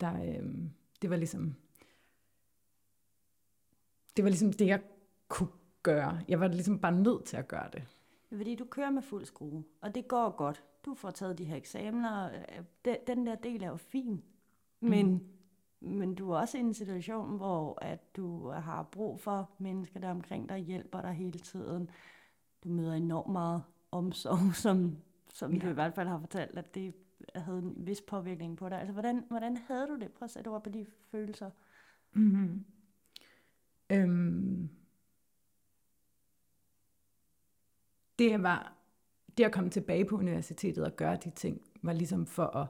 [0.00, 0.70] Der, øhm,
[1.02, 1.54] det var ligesom
[4.16, 4.82] det var ligesom det, jeg
[5.28, 5.48] kunne
[5.82, 6.20] gøre.
[6.28, 7.82] Jeg var ligesom bare nødt til at gøre det.
[8.36, 10.64] Fordi du kører med fuld skrue, og det går godt.
[10.84, 12.30] Du får taget de her eksamener.
[13.06, 14.22] Den der del er jo fin.
[14.80, 15.12] Men,
[15.80, 15.90] mm.
[15.90, 20.10] men du er også i en situation, hvor at du har brug for mennesker, der
[20.10, 21.90] omkring dig hjælper dig hele tiden.
[22.64, 24.96] Du møder enormt meget omsorg, som,
[25.28, 25.58] som ja.
[25.58, 26.94] du i hvert fald har fortalt, at det
[27.34, 28.78] havde en vis påvirkning på dig.
[28.78, 30.12] Altså, hvordan, hvordan havde du det?
[30.12, 31.50] Prøv at sætte ord på de følelser.
[32.12, 32.64] Mm-hmm.
[33.92, 34.68] Øhm,
[38.20, 38.72] det var,
[39.38, 42.66] det at komme tilbage på universitetet og gøre de ting, var ligesom for at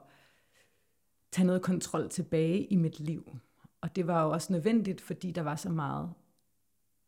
[1.31, 3.37] tage noget kontrol tilbage i mit liv.
[3.81, 6.13] Og det var jo også nødvendigt, fordi der var så meget,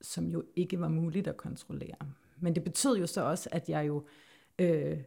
[0.01, 1.95] som jo ikke var muligt at kontrollere.
[2.37, 4.05] Men det betød jo så også, at jeg jo
[4.59, 4.97] øh,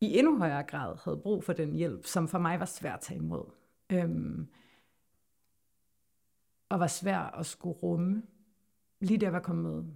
[0.00, 3.00] i endnu højere grad havde brug for den hjælp, som for mig var svært at
[3.00, 3.44] tage imod.
[3.90, 4.48] Øhm,
[6.68, 8.22] og var svær at skulle rumme.
[9.00, 9.92] Lige da jeg var kommet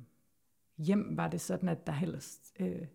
[0.81, 2.87] hjem, var det sådan, at der helst, øh,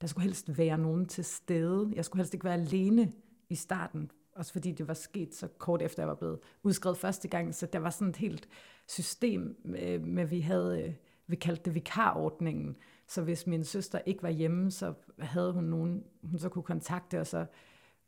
[0.00, 1.92] der skulle helst være nogen til stede.
[1.94, 3.12] Jeg skulle helst ikke være alene
[3.48, 7.28] i starten, også fordi det var sket så kort efter, jeg var blevet udskrevet første
[7.28, 8.48] gang, så der var sådan et helt
[8.86, 10.94] system med, med vi havde, øh,
[11.26, 16.04] vi kaldte det vikarordningen, så hvis min søster ikke var hjemme, så havde hun nogen,
[16.22, 17.46] hun så kunne kontakte, og så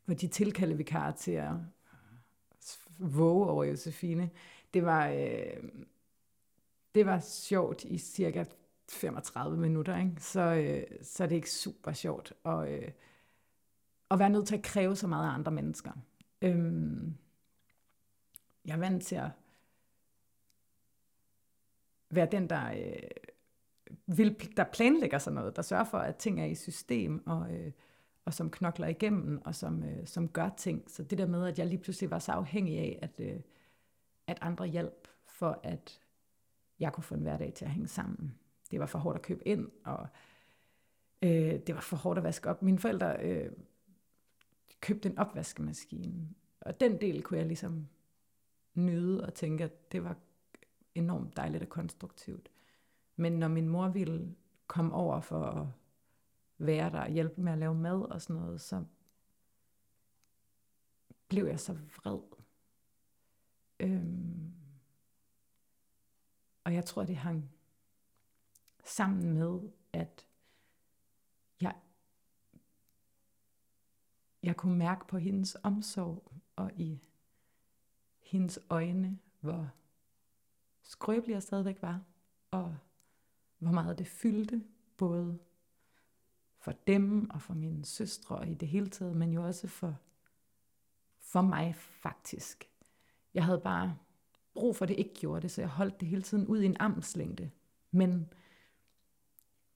[0.07, 1.51] var de tilkalde vikar til at
[2.99, 4.29] våge over Josefine.
[4.73, 5.63] Det var, øh,
[6.95, 8.45] det var sjovt i cirka
[8.89, 10.21] 35 minutter, ikke?
[10.21, 12.91] Så, øh, så er det ikke super sjovt at, øh,
[14.11, 15.91] at være nødt til at kræve så meget af andre mennesker.
[16.41, 17.17] Øhm,
[18.65, 19.29] jeg er vant til at
[22.09, 23.09] være den, der, øh,
[24.17, 27.71] vil, der planlægger sådan noget, der sørger for, at ting er i system, og, øh,
[28.25, 30.91] og som knokler igennem, og som, øh, som gør ting.
[30.91, 33.39] Så det der med, at jeg lige pludselig var så afhængig af, at, øh,
[34.27, 35.99] at andre hjælp for, at
[36.81, 38.35] jeg kunne få en hverdag til at hænge sammen.
[38.71, 40.07] Det var for hårdt at købe ind, og
[41.21, 42.61] øh, det var for hårdt at vaske op.
[42.61, 43.51] Mine forældre øh,
[44.81, 46.29] købte en opvaskemaskine,
[46.61, 47.87] og den del kunne jeg ligesom
[48.73, 50.17] nyde og tænke, at det var
[50.95, 52.51] enormt dejligt og konstruktivt.
[53.15, 54.35] Men når min mor ville
[54.67, 55.67] komme over for at
[56.57, 58.83] være der og hjælpe med at lave mad og sådan noget, så
[61.27, 62.19] blev jeg så vred.
[63.79, 64.50] Øhm,
[66.63, 67.51] og jeg tror, det hang
[68.83, 69.59] sammen med,
[69.93, 70.27] at
[71.61, 71.75] jeg,
[74.43, 77.01] jeg kunne mærke på hendes omsorg og i
[78.19, 79.69] hendes øjne, hvor
[80.83, 82.01] skrøbelig jeg stadigvæk var,
[82.51, 82.77] og
[83.57, 84.63] hvor meget det fyldte,
[84.97, 85.39] både
[86.57, 89.95] for dem og for mine søstre og i det hele taget, men jo også for,
[91.19, 92.69] for mig faktisk.
[93.33, 93.97] Jeg havde bare
[94.53, 96.65] brug for, at det ikke gjorde det, så jeg holdt det hele tiden ud i
[96.65, 97.51] en armslængde.
[97.91, 98.33] Men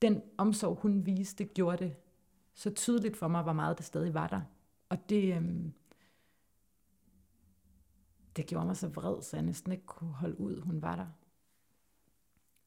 [0.02, 1.96] den omsorg, hun viste, gjorde det
[2.54, 4.42] så tydeligt for mig, hvor meget det stadig var der.
[4.90, 5.74] Og det, øhm,
[8.36, 11.08] det gjorde mig så vred, så jeg næsten ikke kunne holde ud, hun var der.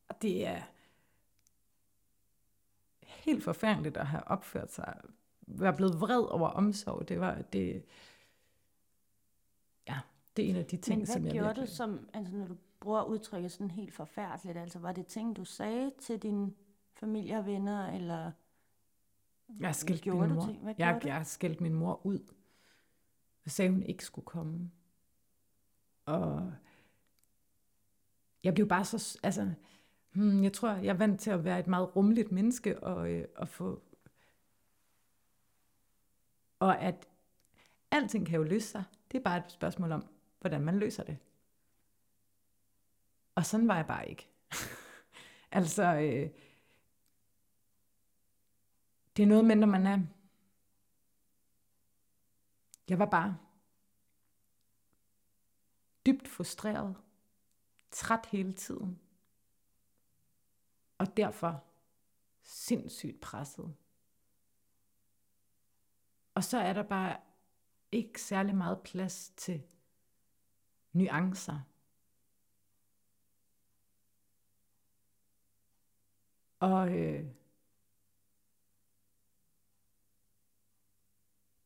[0.08, 0.62] Og det er,
[3.08, 4.94] helt forfærdeligt at have opført sig,
[5.46, 7.08] være blevet vred over omsorg.
[7.08, 7.84] Det var det,
[10.38, 11.68] det er en af de ting, Men som jeg gjorde virkelig...
[11.68, 15.44] du som, altså når du bruger udtrykket sådan helt forfærdeligt, altså var det ting, du
[15.44, 16.52] sagde til dine
[16.94, 18.30] familie og venner, eller
[19.60, 20.46] jeg skældte min mor.
[20.46, 20.62] Ting?
[20.62, 22.18] Hvad jeg, jeg skældte min mor ud.
[23.44, 24.70] Jeg sagde, hun ikke skulle komme.
[26.06, 26.52] Og
[28.44, 29.54] jeg blev bare så, altså,
[30.18, 33.24] Hmm, jeg tror, jeg er vant til at være et meget rummeligt menneske og, øh,
[33.36, 33.82] og få...
[36.58, 37.08] Og at
[37.90, 38.84] alting kan jo løse sig.
[39.12, 40.06] Det er bare et spørgsmål om,
[40.40, 41.18] hvordan man løser det.
[43.34, 44.28] Og sådan var jeg bare ikke.
[45.50, 46.30] altså, øh,
[49.16, 49.98] det er noget med, når man er...
[52.88, 53.38] Jeg var bare
[56.06, 56.96] dybt frustreret,
[57.90, 59.00] træt hele tiden
[60.98, 61.64] og derfor
[62.42, 63.74] sindssygt presset.
[66.34, 67.16] Og så er der bare
[67.92, 69.62] ikke særlig meget plads til
[70.98, 71.60] nuancer.
[76.60, 77.24] Og, øh,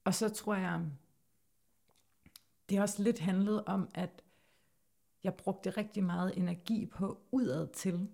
[0.04, 0.86] og så tror jeg,
[2.68, 4.22] det også lidt handlet om, at
[5.24, 8.08] jeg brugte rigtig meget energi på udad til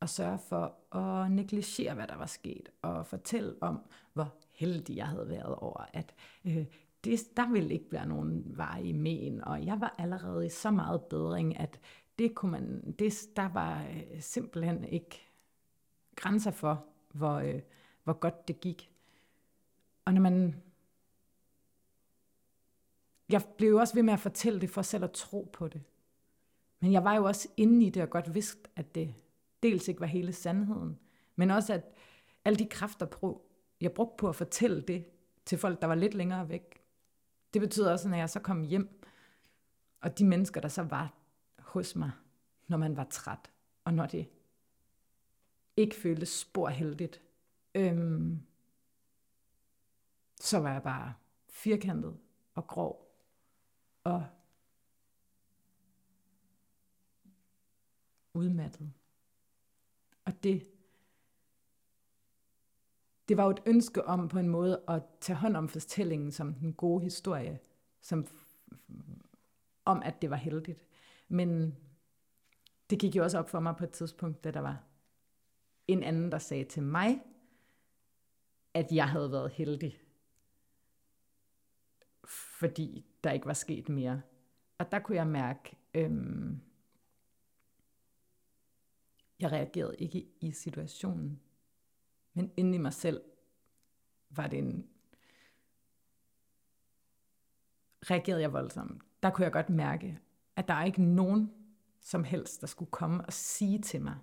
[0.00, 5.08] at sørge for at negligere, hvad der var sket, og fortælle om, hvor heldig jeg
[5.08, 6.14] havde været over, at
[6.44, 6.66] øh,
[7.04, 10.70] det, der ville ikke være nogen vej i men, og jeg var allerede i så
[10.70, 11.80] meget bedring, at
[12.18, 15.20] det kunne man, det, der var øh, simpelthen ikke
[16.16, 17.60] grænser for, hvor, øh,
[18.04, 18.90] hvor godt det gik.
[20.04, 20.62] Og når man...
[23.28, 25.82] Jeg blev jo også ved med at fortælle det for selv at tro på det.
[26.80, 29.14] Men jeg var jo også inde i det og godt vidste, at det
[29.62, 30.98] dels ikke var hele sandheden,
[31.36, 31.84] men også at
[32.44, 33.38] alle de kræfter,
[33.80, 35.04] jeg brugte på at fortælle det
[35.44, 36.77] til folk, der var lidt længere væk,
[37.54, 39.04] det betyder også, at når jeg så kom hjem,
[40.00, 41.14] og de mennesker, der så var
[41.58, 42.10] hos mig,
[42.66, 43.50] når man var træt,
[43.84, 44.28] og når det
[45.76, 47.22] ikke føltes spor heldigt,
[47.74, 48.42] øhm,
[50.40, 51.14] så var jeg bare
[51.48, 52.18] firkantet
[52.54, 53.14] og grov
[54.04, 54.26] og
[58.34, 58.92] udmattet.
[60.24, 60.68] Og det,
[63.28, 66.54] det var jo et ønske om på en måde at tage hånd om fortællingen som
[66.54, 67.58] den gode historie,
[68.00, 68.26] som,
[69.84, 70.84] om at det var heldigt.
[71.28, 71.76] Men
[72.90, 74.84] det gik jo også op for mig på et tidspunkt, da der var
[75.88, 77.22] en anden, der sagde til mig,
[78.74, 80.00] at jeg havde været heldig,
[82.58, 84.22] fordi der ikke var sket mere.
[84.78, 86.60] Og der kunne jeg mærke, øhm,
[89.40, 91.40] jeg reagerede ikke i situationen,
[92.38, 93.22] men inde i mig selv
[94.30, 94.88] var det en...
[98.02, 99.02] Reagerede jeg voldsomt.
[99.22, 100.20] Der kunne jeg godt mærke,
[100.56, 101.52] at der er ikke nogen
[102.00, 104.18] som helst, der skulle komme og sige til mig,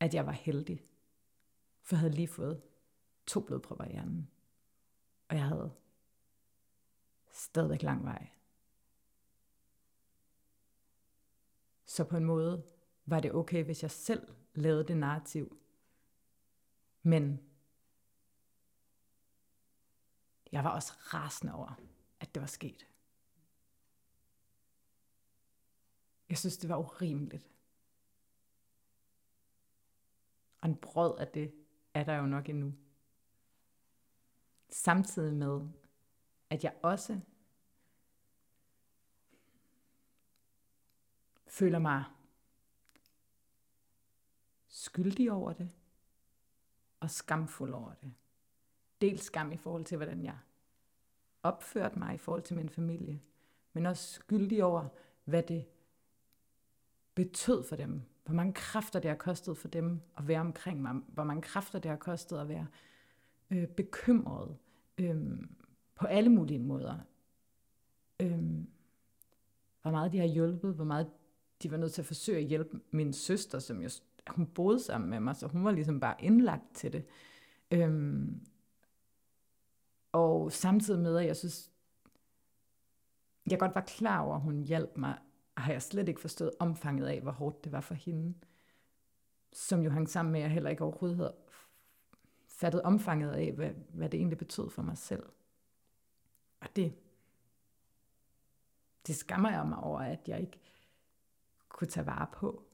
[0.00, 0.84] at jeg var heldig.
[1.82, 2.62] For jeg havde lige fået
[3.26, 4.30] to blodpropper i hjernen.
[5.28, 5.72] Og jeg havde
[7.30, 8.30] stadigvæk lang vej.
[11.84, 12.64] Så på en måde
[13.06, 15.56] var det okay, hvis jeg selv lavede det narrativ.
[17.02, 17.50] Men
[20.52, 21.80] jeg var også rasende over,
[22.20, 22.86] at det var sket.
[26.28, 27.50] Jeg synes, det var urimeligt.
[30.60, 31.54] Og en brød af det
[31.94, 32.74] er der jo nok endnu.
[34.68, 35.68] Samtidig med,
[36.50, 37.20] at jeg også
[41.46, 42.04] føler mig
[44.68, 45.79] skyldig over det,
[47.00, 48.12] og skamfuld over det.
[49.00, 50.38] Dels skam i forhold til, hvordan jeg
[51.42, 53.20] opførte mig i forhold til min familie,
[53.72, 54.88] men også skyldig over,
[55.24, 55.64] hvad det
[57.14, 58.02] betød for dem.
[58.24, 60.92] Hvor mange kræfter det har kostet for dem at være omkring mig.
[60.92, 62.66] Hvor mange kræfter det har kostet at være
[63.50, 64.56] øh, bekymret
[64.98, 65.38] øh,
[65.94, 66.98] på alle mulige måder.
[68.20, 68.42] Øh,
[69.82, 71.10] hvor meget de har hjulpet, hvor meget
[71.62, 73.88] de var nødt til at forsøge at hjælpe min søster, som jo
[74.32, 77.06] hun boede sammen med mig, så hun var ligesom bare indlagt til det.
[77.70, 78.46] Øhm,
[80.12, 81.70] og samtidig med, at jeg synes,
[83.50, 85.18] jeg godt var klar over, at hun hjalp mig,
[85.56, 88.34] har jeg slet ikke forstået omfanget af, hvor hårdt det var for hende.
[89.52, 91.34] Som jo hang sammen med, at jeg heller ikke overhovedet havde
[92.48, 95.22] fattet omfanget af, hvad, hvad det egentlig betød for mig selv.
[96.60, 96.94] Og det,
[99.06, 100.60] det skammer jeg mig over, at jeg ikke
[101.68, 102.69] kunne tage vare på.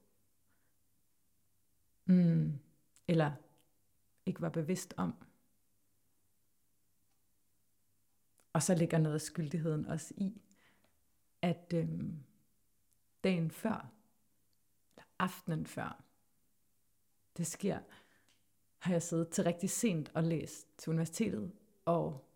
[2.06, 2.58] Mm.
[3.08, 3.32] Eller
[4.26, 5.14] ikke var bevidst om.
[8.52, 10.42] Og så ligger noget af skyldigheden også i,
[11.42, 12.18] at øhm,
[13.24, 13.92] dagen før,
[14.96, 16.02] eller aftenen før,
[17.36, 17.80] det sker,
[18.78, 21.52] har jeg siddet til rigtig sent og læst til universitetet,
[21.84, 22.28] og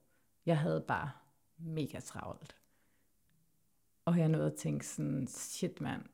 [0.47, 1.11] jeg havde bare
[1.59, 2.57] mega travlt.
[4.05, 6.05] Og jeg nåede at tænke sådan, shit mand,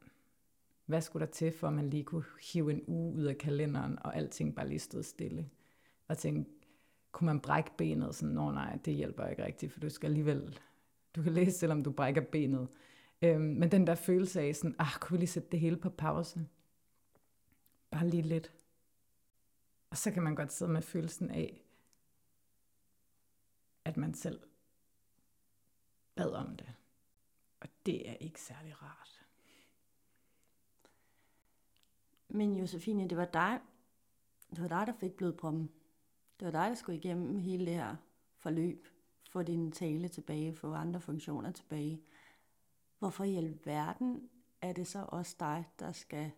[0.86, 3.98] hvad skulle der til, for at man lige kunne hive en uge ud af kalenderen,
[3.98, 5.50] og alting bare lige stod stille.
[6.08, 6.50] Og tænke,
[7.12, 8.14] kunne man brække benet?
[8.14, 10.58] Sådan, Nå nej, det hjælper ikke rigtigt, for du skal alligevel,
[11.16, 12.68] du kan læse, selvom du brækker benet.
[13.22, 15.90] Øhm, men den der følelse af sådan, ah, kunne vi lige sætte det hele på
[15.90, 16.46] pause?
[17.90, 18.52] Bare lige lidt.
[19.90, 21.62] Og så kan man godt sidde med følelsen af,
[23.84, 24.40] at man selv
[26.14, 26.72] bad om det.
[27.60, 29.25] Og det er ikke særlig rart.
[32.28, 33.60] Men Josefine, det var dig,
[34.50, 35.70] det var dig, der fik blodproppen.
[36.40, 37.96] Det var dig, der skulle igennem hele det her
[38.36, 38.86] forløb
[39.30, 42.02] få din tale tilbage, få andre funktioner tilbage.
[42.98, 46.30] Hvorfor i alverden er det så også dig, der skal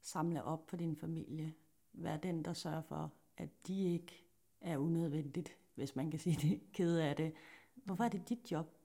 [0.00, 1.54] samle op på din familie?
[1.92, 4.24] Være den, der sørger for, at de ikke
[4.60, 7.34] er unødvendigt, hvis man kan sige det, kede af det.
[7.74, 8.78] Hvorfor er det dit job?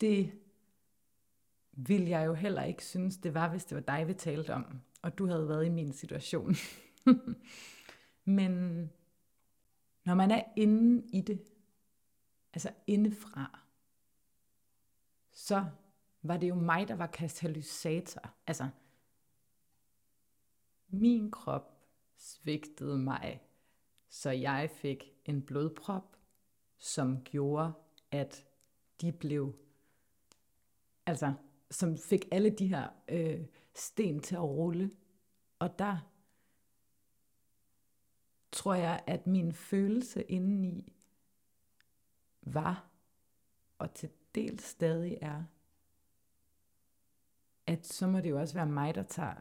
[0.00, 0.32] Det
[1.76, 4.80] vil jeg jo heller ikke synes, det var, hvis det var dig, vi talte om,
[5.02, 6.54] og du havde været i min situation.
[8.24, 8.52] Men
[10.04, 11.42] når man er inde i det,
[12.52, 13.60] altså indefra,
[15.32, 15.64] så
[16.22, 18.34] var det jo mig, der var katalysator.
[18.46, 18.68] Altså,
[20.88, 21.72] min krop
[22.16, 23.40] svigtede mig,
[24.08, 26.16] så jeg fik en blodprop,
[26.78, 27.72] som gjorde,
[28.10, 28.44] at
[29.00, 29.56] de blev,
[31.06, 31.34] altså,
[31.70, 34.90] som fik alle de her øh, sten til at rulle.
[35.58, 35.98] Og der
[38.52, 40.92] tror jeg, at min følelse indeni
[42.42, 42.88] var,
[43.78, 45.42] og til del stadig er,
[47.66, 49.34] at så må det jo også være mig, der tager,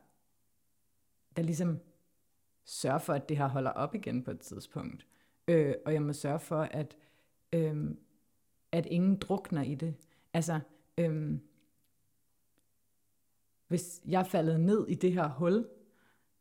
[1.36, 1.80] der ligesom
[2.66, 5.08] sørger for, at det her holder op igen på et tidspunkt.
[5.48, 6.98] Øh, og jeg må sørge for, at,
[7.54, 7.96] øh,
[8.72, 9.96] at ingen drukner i det.
[10.34, 10.60] Altså,
[10.98, 11.40] øh,
[13.76, 15.68] hvis jeg er faldet ned i det her hul,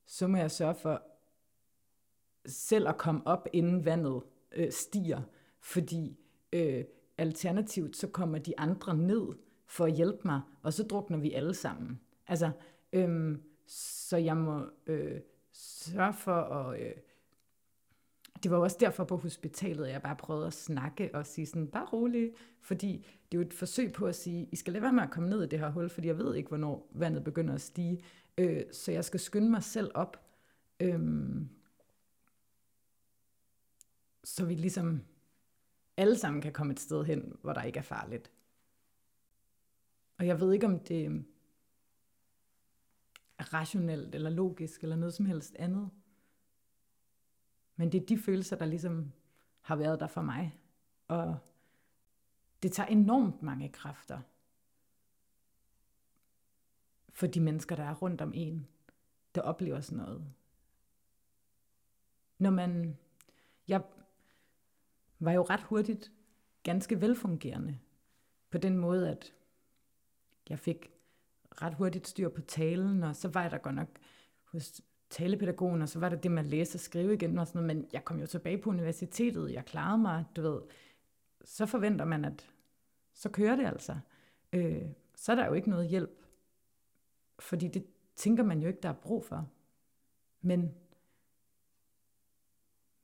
[0.06, 1.02] så må jeg sørge for
[2.46, 5.22] selv at komme op, inden vandet øh, stiger.
[5.60, 6.18] Fordi
[6.52, 6.84] øh,
[7.18, 9.26] alternativt, så kommer de andre ned
[9.66, 12.00] for at hjælpe mig, og så drukner vi alle sammen.
[12.26, 12.50] Altså,
[12.92, 15.20] øhm, så jeg må øh,
[15.52, 16.80] sørge for at...
[16.80, 16.92] Øh,
[18.44, 21.84] det var også derfor på hospitalet, jeg bare prøvede at snakke og sige sådan, bare
[21.84, 25.02] rolig, fordi det er jo et forsøg på at sige, I skal lade være med
[25.02, 27.60] at komme ned i det her hul, fordi jeg ved ikke, hvornår vandet begynder at
[27.60, 28.04] stige,
[28.38, 30.26] øh, så jeg skal skynde mig selv op,
[30.80, 31.00] øh,
[34.24, 35.00] så vi ligesom
[35.96, 38.30] alle sammen kan komme et sted hen, hvor der ikke er farligt.
[40.18, 41.06] Og jeg ved ikke, om det
[43.38, 45.90] er rationelt eller logisk eller noget som helst andet.
[47.76, 49.12] Men det er de følelser, der ligesom
[49.60, 50.58] har været der for mig.
[51.08, 51.38] Og
[52.62, 54.20] det tager enormt mange kræfter
[57.12, 58.68] for de mennesker, der er rundt om en,
[59.34, 60.24] der oplever sådan noget.
[62.38, 62.98] Når man,
[63.68, 63.82] jeg
[65.18, 66.12] var jo ret hurtigt
[66.62, 67.78] ganske velfungerende
[68.50, 69.34] på den måde, at
[70.48, 70.92] jeg fik
[71.62, 73.88] ret hurtigt styr på talen, og så var der godt nok
[74.44, 74.82] hos
[75.14, 77.76] talepædagogen, og så var der det med at læse og skrive igen og sådan noget,
[77.76, 80.60] men jeg kom jo tilbage på universitetet, jeg klarede mig, du ved,
[81.44, 82.50] så forventer man, at
[83.12, 83.98] så kører det altså.
[84.52, 84.82] Øh,
[85.14, 86.26] så er der jo ikke noget hjælp,
[87.38, 89.50] fordi det tænker man jo ikke, der er brug for.
[90.40, 90.74] Men,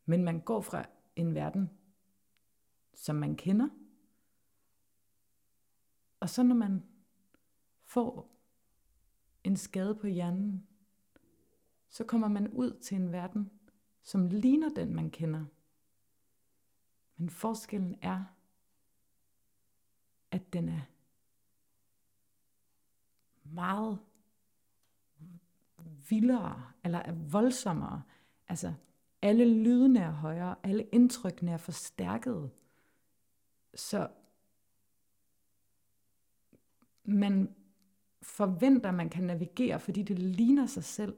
[0.05, 1.70] men man går fra en verden,
[2.94, 3.68] som man kender,
[6.20, 6.83] og så når man
[7.85, 8.37] får
[9.44, 10.66] en skade på hjernen,
[11.90, 13.50] så kommer man ud til en verden,
[14.03, 15.44] som ligner den, man kender.
[17.16, 18.24] Men forskellen er,
[20.31, 20.81] at den er
[23.44, 23.98] meget
[26.09, 28.03] vildere, eller er voldsommere.
[28.48, 28.74] Altså,
[29.22, 32.50] alle lydene er højere, alle indtrykkene er forstærket.
[33.74, 34.11] Så
[37.05, 37.55] man
[38.22, 41.16] forventer, man kan navigere, fordi det ligner sig selv.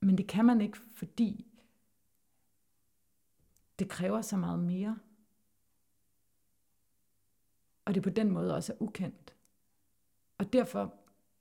[0.00, 1.46] Men det kan man ikke, fordi
[3.78, 4.98] det kræver så meget mere.
[7.84, 9.34] Og det på den måde også er ukendt.
[10.38, 10.94] Og derfor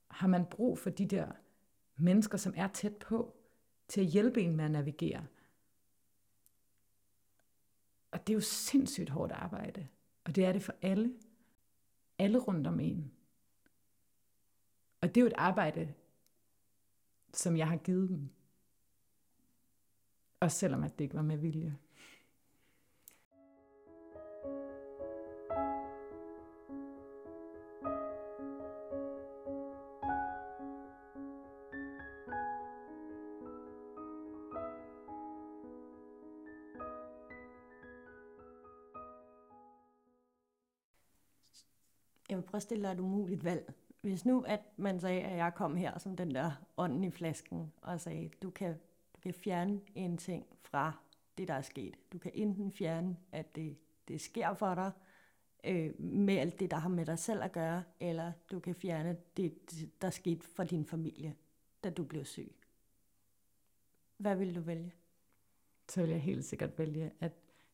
[0.08, 1.32] har man brug for de der
[1.96, 3.36] mennesker, som er tæt på,
[3.88, 5.26] til at hjælpe en med at navigere.
[8.12, 9.88] Og det er jo sindssygt hårdt arbejde.
[10.24, 11.14] Og det er det for alle.
[12.20, 13.12] Alle rundt om en.
[15.02, 15.94] Og det er jo et arbejde,
[17.34, 18.30] som jeg har givet dem.
[20.42, 21.78] Også selvom at det ikke var med vilje.
[42.30, 43.74] Jeg vil prøve at stille dig et umuligt valg.
[44.02, 47.74] Hvis nu, at man sagde, at jeg kom her som den der ånden i flasken,
[47.82, 48.76] og sagde, du kan,
[49.20, 50.94] du kan fjerne en ting fra
[51.38, 51.96] det, der er sket.
[52.14, 54.92] Du kan enten fjerne, at det, det sker for dig,
[55.64, 59.18] øh, med alt det, der har med dig selv at gøre, eller du kan fjerne
[59.38, 59.54] det,
[60.02, 61.36] der skete for din familie,
[61.84, 62.56] da du blev syg.
[64.18, 64.94] Hvad vil du vælge?
[65.90, 67.32] Så vil jeg helt sikkert vælge, at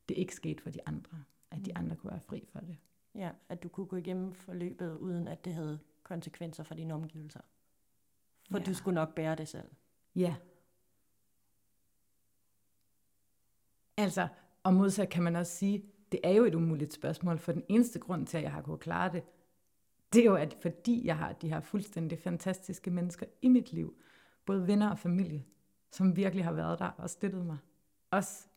[0.10, 1.24] det ikke skete for de andre.
[1.52, 1.80] At de Mm.
[1.84, 2.78] andre kunne være fri for det.
[3.16, 7.42] Ja, at du kunne gå igennem forløbet, uden at det havde konsekvenser for dine omgivelser.
[8.52, 8.64] For Ja.
[8.64, 9.70] du skulle nok bære det selv.
[10.16, 10.36] Ja.
[13.98, 14.28] Altså,
[14.64, 18.00] og modsat kan man også sige, det er jo et umuligt spørgsmål, for den eneste
[18.00, 19.24] grund til, at jeg har kunnet klare det,
[20.14, 23.96] det er jo, at fordi jeg har de her fuldstændig fantastiske mennesker i mit liv,
[24.46, 25.46] både venner og familie,
[25.92, 27.58] som virkelig har været der og støttet mig.
[28.12, 28.48] Også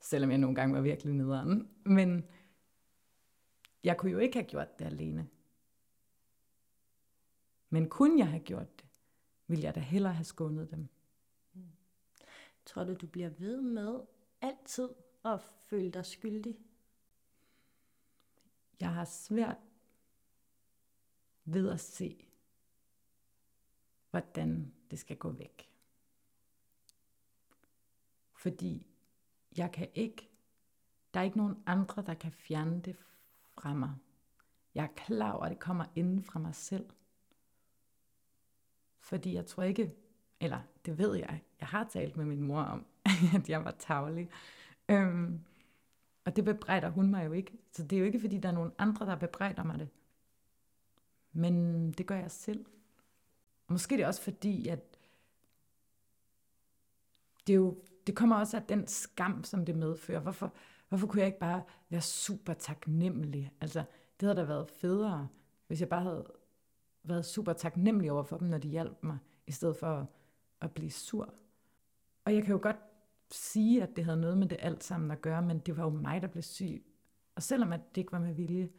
[0.00, 1.68] selvom jeg nogle gange var virkelig nederen.
[1.84, 2.24] Men
[3.84, 5.28] jeg kunne jo ikke have gjort det alene.
[7.70, 8.88] Men kunne jeg have gjort det,
[9.46, 10.88] ville jeg da hellere have skånet dem.
[11.54, 11.62] Mm.
[12.66, 14.00] Tror du, du bliver ved med
[14.40, 14.88] altid
[15.24, 16.58] at føle dig skyldig?
[18.80, 19.56] Jeg har svært
[21.44, 22.26] ved at se,
[24.10, 25.70] hvordan det skal gå væk.
[28.32, 28.86] Fordi
[29.56, 30.30] jeg kan ikke,
[31.14, 33.94] der er ikke nogen andre, der kan fjerne det fra mig.
[34.74, 36.90] Jeg er klar over, at det kommer inden fra mig selv.
[38.98, 39.94] Fordi jeg tror ikke,
[40.40, 42.86] eller det ved jeg, jeg har talt med min mor om,
[43.34, 44.30] at jeg var tavlig.
[44.88, 45.40] Øhm,
[46.24, 47.58] og det bebrejder hun mig jo ikke.
[47.72, 49.88] Så det er jo ikke, fordi der er nogen andre, der bebrejder mig det.
[51.32, 52.66] Men det gør jeg selv.
[53.66, 54.98] Og måske det er også fordi, at
[57.46, 60.20] det, er jo, det kommer også af den skam, som det medfører.
[60.20, 60.52] Hvorfor,
[60.88, 63.52] hvorfor kunne jeg ikke bare være super taknemmelig?
[63.60, 63.84] Altså,
[64.20, 65.28] det havde da været federe,
[65.66, 66.26] hvis jeg bare havde
[67.02, 70.06] været super taknemmelig over for dem, når de hjalp mig, i stedet for at,
[70.60, 71.34] at blive sur.
[72.24, 72.76] Og jeg kan jo godt
[73.30, 75.90] sige, at det havde noget med det alt sammen at gøre, men det var jo
[75.90, 76.84] mig, der blev syg.
[77.34, 78.70] Og selvom at det ikke var med vilje,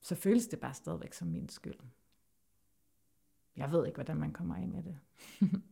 [0.00, 1.80] så føles det bare stadigvæk som min skyld.
[3.56, 4.98] Jeg ved ikke, hvordan man kommer af med det.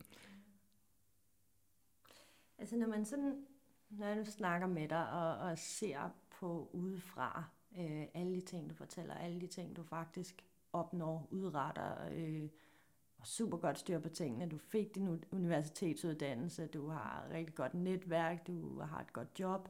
[2.58, 3.46] Altså når man sådan,
[3.88, 7.44] når jeg nu snakker med dig og, og ser på udefra,
[7.78, 12.48] øh, alle de ting, du fortæller, alle de ting, du faktisk opnår, udretter, øh,
[13.26, 14.48] super godt styr på tingene.
[14.48, 19.68] Du fik din universitetsuddannelse, du har et rigtig godt netværk, du har et godt job.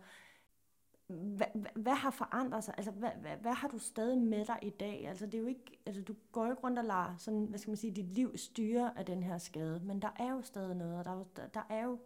[1.07, 2.75] Hvad, hvad, hvad har forandret sig?
[2.77, 5.09] Altså, hvad, hvad, hvad har du stadig med dig i dag?
[5.09, 7.59] Altså, det er jo ikke, altså, du går jo ikke rundt og lader sådan, hvad
[7.59, 10.77] skal man sige, dit liv styre af den her skade, men der er jo stadig
[10.77, 11.99] noget, og der, der, der er jo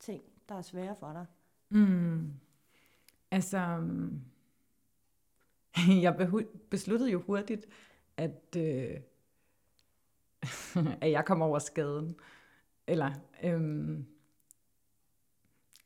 [0.00, 1.26] ting, der er svære for dig.
[1.68, 2.30] Mm.
[3.30, 4.20] Altså, mm,
[6.04, 7.66] jeg besluttede jo hurtigt,
[8.16, 9.00] at, øh,
[11.02, 12.16] at jeg kom over skaden.
[12.86, 13.12] Eller,
[13.42, 14.06] øhm,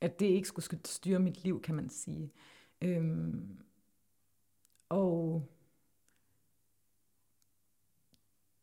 [0.01, 2.33] at det ikke skulle styre mit liv, kan man sige.
[2.81, 3.57] Øhm,
[4.89, 5.47] og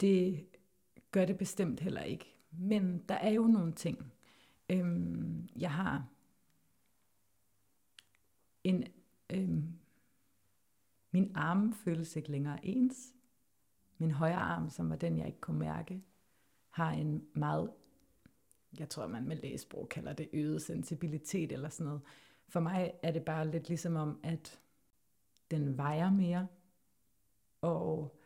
[0.01, 0.47] det
[1.11, 2.37] gør det bestemt heller ikke.
[2.51, 4.13] Men der er jo nogle ting.
[4.71, 6.09] Øhm, jeg har
[8.65, 8.85] en,
[9.31, 9.79] øhm,
[11.11, 13.15] min arm føles ikke længere ens.
[13.99, 16.03] Min højre arm, som var den, jeg ikke kunne mærke,
[16.71, 17.71] har en meget,
[18.79, 22.03] jeg tror, man med læsbrug kalder det øget sensibilitet eller sådan noget.
[22.49, 24.61] For mig er det bare lidt ligesom om, at
[25.51, 26.47] den vejer mere,
[27.61, 28.17] og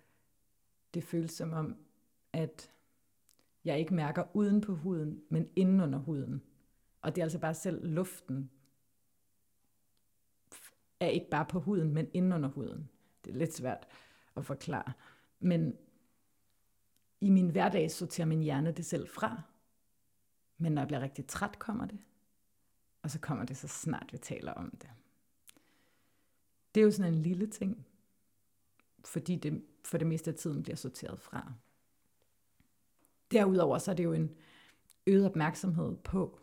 [0.95, 1.77] det føles som om,
[2.33, 2.71] at
[3.65, 6.43] jeg ikke mærker uden på huden, men inden under huden.
[7.03, 8.51] Og det er altså bare selv luften,
[11.01, 12.89] er ikke bare på huden, men inden under huden.
[13.25, 13.87] Det er lidt svært
[14.37, 14.93] at forklare.
[15.41, 15.77] Men
[17.21, 19.43] i min hverdag sorterer min hjerne det selv fra.
[20.59, 21.99] Men når jeg bliver rigtig træt, kommer det.
[23.03, 24.91] Og så kommer det så snart, vi taler om det.
[26.75, 27.87] Det er jo sådan en lille ting,
[29.05, 31.53] fordi det for det meste af tiden bliver sorteret fra.
[33.31, 34.37] Derudover så er det jo en
[35.07, 36.41] øget opmærksomhed på,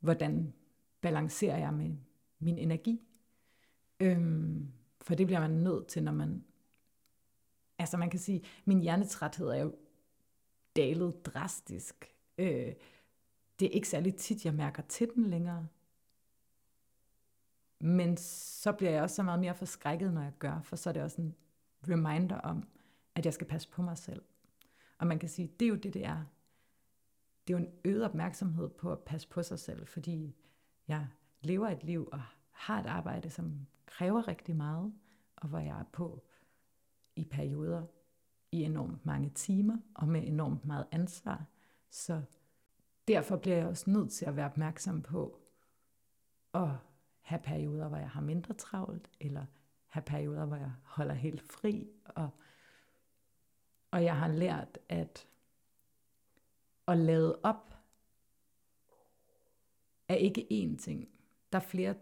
[0.00, 0.54] hvordan
[1.00, 1.96] balancerer jeg med
[2.38, 3.02] min energi.
[4.00, 6.44] Øhm, for det bliver man nødt til, når man...
[7.78, 9.74] Altså man kan sige, min hjernetræthed er jo
[10.76, 12.14] dalet drastisk.
[12.38, 12.74] Øh,
[13.60, 15.66] det er ikke særlig tit, jeg mærker til den længere.
[17.80, 20.92] Men så bliver jeg også så meget mere forskrækket, når jeg gør, for så er
[20.92, 21.34] det også en
[21.88, 22.68] reminder om,
[23.14, 24.22] at jeg skal passe på mig selv.
[24.98, 26.24] Og man kan sige, det er jo det, det er.
[27.46, 30.36] Det er jo en øget opmærksomhed på at passe på sig selv, fordi
[30.88, 31.06] jeg
[31.40, 34.94] lever et liv og har et arbejde, som kræver rigtig meget,
[35.36, 36.22] og hvor jeg er på
[37.16, 37.86] i perioder
[38.52, 41.44] i enormt mange timer og med enormt meget ansvar.
[41.90, 42.22] Så
[43.08, 45.40] derfor bliver jeg også nødt til at være opmærksom på
[46.54, 46.70] at
[47.20, 49.46] have perioder, hvor jeg har mindre travlt, eller
[49.86, 51.90] have perioder, hvor jeg holder helt fri.
[52.04, 52.30] Og,
[53.90, 55.28] og jeg har lært at,
[56.88, 57.74] at lade op
[60.08, 61.08] er ikke én ting.
[61.52, 61.94] Der er flere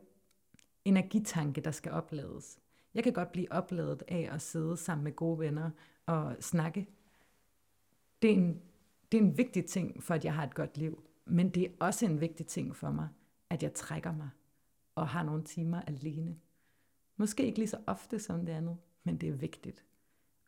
[0.88, 2.58] energitanke, der skal oplades.
[2.94, 5.70] Jeg kan godt blive opladet af at sidde sammen med gode venner
[6.06, 6.88] og snakke.
[8.22, 8.62] Det er en,
[9.12, 11.04] det er en vigtig ting for, at jeg har et godt liv.
[11.24, 13.08] Men det er også en vigtig ting for mig,
[13.50, 14.30] at jeg trækker mig
[14.94, 16.38] og har nogle timer alene.
[17.16, 19.84] Måske ikke lige så ofte som det andet, men det er vigtigt.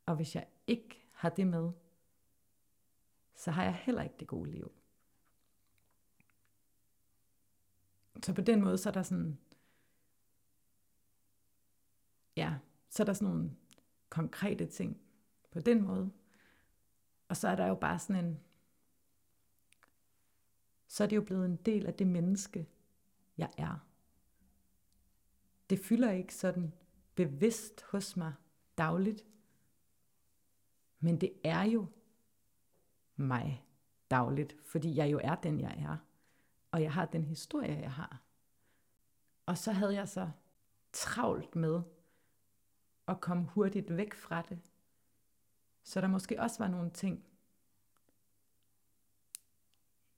[0.06, 1.70] Og hvis jeg ikke har det med,
[3.34, 4.72] så har jeg heller ikke det gode liv.
[8.22, 9.38] Så på den måde, så er der sådan,
[12.40, 12.54] ja,
[12.88, 13.50] så er der sådan nogle
[14.08, 15.00] konkrete ting
[15.50, 16.10] på den måde.
[17.28, 18.40] Og så er der jo bare sådan en,
[20.86, 22.68] så er det jo blevet en del af det menneske,
[23.38, 23.86] jeg er.
[25.70, 26.72] Det fylder ikke sådan
[27.14, 28.34] bevidst hos mig
[28.78, 29.26] dagligt,
[31.00, 31.86] men det er jo
[33.16, 33.66] mig
[34.10, 35.96] dagligt, fordi jeg jo er den, jeg er.
[36.70, 38.22] Og jeg har den historie, jeg har.
[39.46, 40.30] Og så havde jeg så
[40.92, 41.82] travlt med
[43.10, 44.58] at komme hurtigt væk fra det.
[45.82, 47.24] Så der måske også var nogle ting,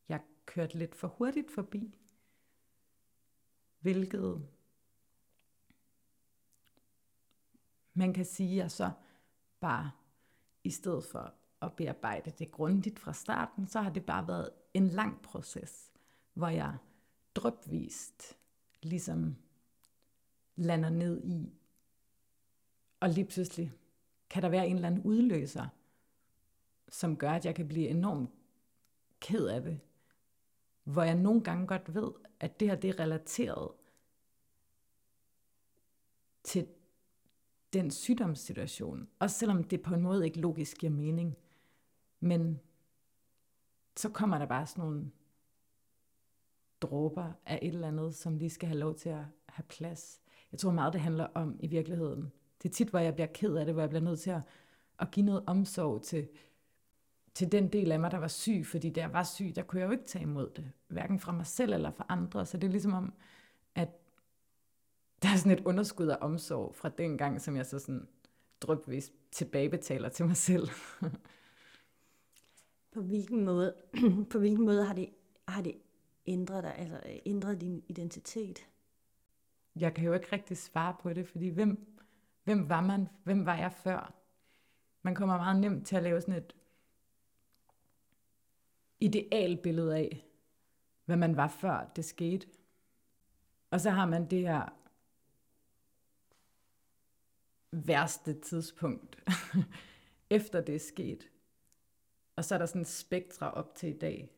[0.08, 1.98] jeg kørte lidt for hurtigt forbi,
[3.80, 4.48] hvilket
[7.94, 8.90] man kan sige, at jeg så
[9.60, 9.90] bare
[10.64, 14.88] i stedet for at bearbejde det grundigt fra starten, så har det bare været en
[14.88, 15.92] lang proces,
[16.34, 16.76] hvor jeg
[17.34, 18.38] drøbvist
[18.82, 19.36] ligesom
[20.56, 21.52] lander ned i,
[23.02, 23.72] og lige pludselig
[24.30, 25.66] kan der være en eller anden udløser,
[26.88, 28.30] som gør, at jeg kan blive enormt
[29.20, 29.80] ked af det.
[30.84, 33.70] Hvor jeg nogle gange godt ved, at det her det er relateret
[36.44, 36.68] til
[37.72, 39.08] den sygdomssituation.
[39.18, 41.36] Også selvom det på en måde ikke logisk giver mening.
[42.20, 42.60] Men
[43.96, 45.10] så kommer der bare sådan nogle
[46.80, 50.20] dråber af et eller andet, som lige skal have lov til at have plads.
[50.52, 52.32] Jeg tror meget, det handler om i virkeligheden.
[52.62, 54.40] Det er tit, hvor jeg bliver ked af det, hvor jeg bliver nødt til at,
[54.98, 56.28] at give noget omsorg til,
[57.34, 59.80] til den del af mig, der var syg, fordi da jeg var syg, der kunne
[59.80, 62.46] jeg jo ikke tage imod det, hverken fra mig selv eller fra andre.
[62.46, 63.12] Så det er ligesom om,
[63.74, 63.88] at
[65.22, 68.08] der er sådan et underskud af omsorg fra den gang, som jeg så sådan
[68.60, 70.68] drøbvis tilbagebetaler til mig selv.
[72.94, 73.74] på hvilken måde,
[74.32, 75.08] på hvilken måde har det,
[75.48, 75.74] har det
[76.26, 78.58] ændret dig, altså ændret din identitet?
[79.76, 81.91] Jeg kan jo ikke rigtig svare på det, fordi hvem,
[82.44, 83.08] hvem var man?
[83.24, 84.14] Hvem var jeg før?
[85.02, 86.56] Man kommer meget nemt til at lave sådan et
[89.00, 90.26] idealbillede af,
[91.04, 92.46] hvad man var før det skete.
[93.70, 94.68] Og så har man det her
[97.72, 99.24] værste tidspunkt,
[100.30, 101.28] efter det er sket.
[102.36, 104.30] Og så er der sådan spektre op til i dag.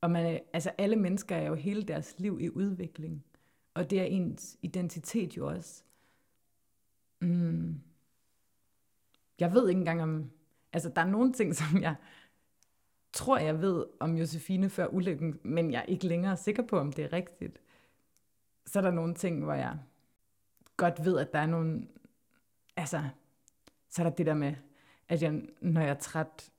[0.00, 3.24] Og man, altså alle mennesker er jo hele deres liv i udvikling.
[3.74, 5.84] Og det er ens identitet jo også.
[7.20, 7.80] Mm.
[9.38, 10.30] Jeg ved ikke engang om...
[10.72, 11.94] Altså, der er nogle ting, som jeg
[13.12, 16.92] tror, jeg ved om Josefine før ulykken, men jeg er ikke længere sikker på, om
[16.92, 17.60] det er rigtigt.
[18.66, 19.78] Så er der nogle ting, hvor jeg
[20.76, 21.88] godt ved, at der er nogle...
[22.76, 23.08] Altså,
[23.88, 24.54] så er der det der med,
[25.08, 26.50] at jeg, når jeg er træt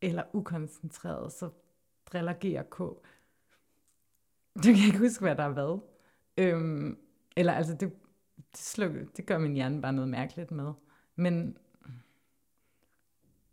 [0.00, 1.50] eller ukoncentreret, så
[2.06, 3.04] driller GRK.
[4.54, 5.80] Det kan jeg ikke huske, hvad der er hvad.
[6.36, 6.98] Øhm,
[7.36, 7.92] eller altså, det,
[8.36, 10.72] det, sluk, det gør min hjerne bare noget mærkeligt med.
[11.16, 11.56] Men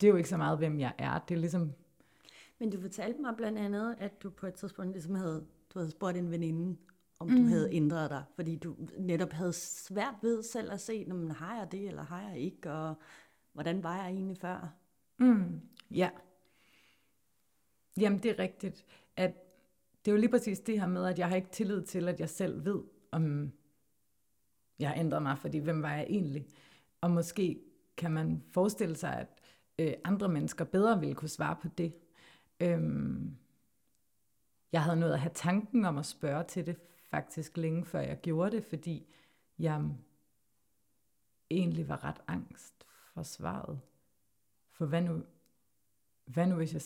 [0.02, 1.20] det er jo ikke så meget, hvem jeg er.
[1.20, 1.74] Det er ligesom...
[2.60, 5.92] Men du fortalte mig blandt andet, at du på et tidspunkt ligesom havde, du havde
[5.92, 6.78] spurgt en veninde,
[7.20, 7.36] om mm.
[7.36, 11.58] du havde ændret dig, fordi du netop havde svært ved selv at se, om har
[11.58, 12.96] jeg det, eller har jeg ikke, og
[13.54, 14.74] hvordan var jeg egentlig før?
[15.18, 15.62] Mm.
[15.92, 16.10] Ja.
[18.00, 19.34] Jamen, det er rigtigt, at
[20.06, 22.20] det er jo lige præcis det her med, at jeg har ikke tillid til, at
[22.20, 23.52] jeg selv ved, om
[24.80, 26.48] jeg har ændret mig, fordi hvem var jeg egentlig?
[27.02, 27.60] Og måske
[27.98, 29.42] kan man forestille sig, at
[29.80, 31.94] øh, andre mennesker bedre ville kunne svare på det.
[32.60, 33.38] Øhm,
[34.72, 36.76] jeg havde nået at have tanken om at spørge til det
[37.10, 39.08] faktisk længe før jeg gjorde det, fordi
[39.60, 39.84] jeg
[41.50, 43.80] egentlig var ret angst for svaret.
[44.72, 45.24] For hvad nu,
[46.26, 46.82] hvad nu hvis jeg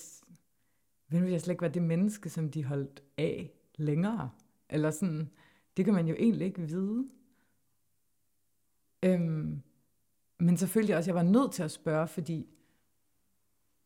[1.08, 4.32] hvad nu hvis jeg slet ikke var det menneske, som de holdt af længere?
[4.70, 5.30] Eller sådan,
[5.78, 7.10] det kan man jo egentlig ikke vide.
[9.04, 9.62] Øhm,
[10.40, 12.48] men selvfølgelig også, jeg var nødt til at spørge, fordi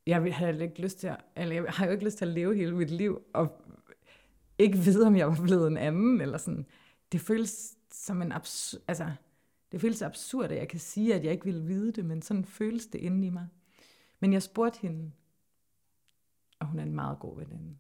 [0.06, 2.56] jeg havde ikke lyst til at, eller jeg har jo ikke lyst til at leve
[2.56, 3.62] hele mit liv, og
[4.58, 6.66] ikke vide, om jeg var blevet en anden, eller sådan.
[7.12, 9.12] Det føles som en absurd, altså,
[9.72, 12.46] det føles absurd, at jeg kan sige, at jeg ikke ville vide det, men sådan
[12.46, 13.48] føles det inde i mig.
[14.20, 15.12] Men jeg spurgte hende,
[16.60, 17.78] og hun er en meget god veninde.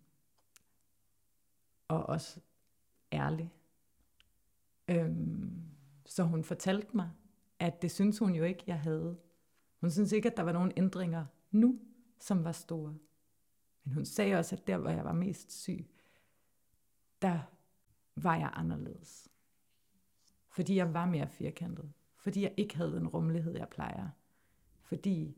[1.87, 2.39] Og også
[3.13, 3.53] ærlig.
[4.87, 5.61] Øhm,
[6.05, 7.09] så hun fortalte mig,
[7.59, 9.17] at det synes hun jo ikke, jeg havde.
[9.81, 11.79] Hun synes ikke, at der var nogen ændringer nu,
[12.19, 12.97] som var store.
[13.83, 15.87] Men hun sagde også, at der, hvor jeg var mest syg,
[17.21, 17.39] der
[18.15, 19.29] var jeg anderledes.
[20.49, 21.91] Fordi jeg var mere firkantet.
[22.15, 24.09] Fordi jeg ikke havde den rummelighed, jeg plejer.
[24.81, 25.37] Fordi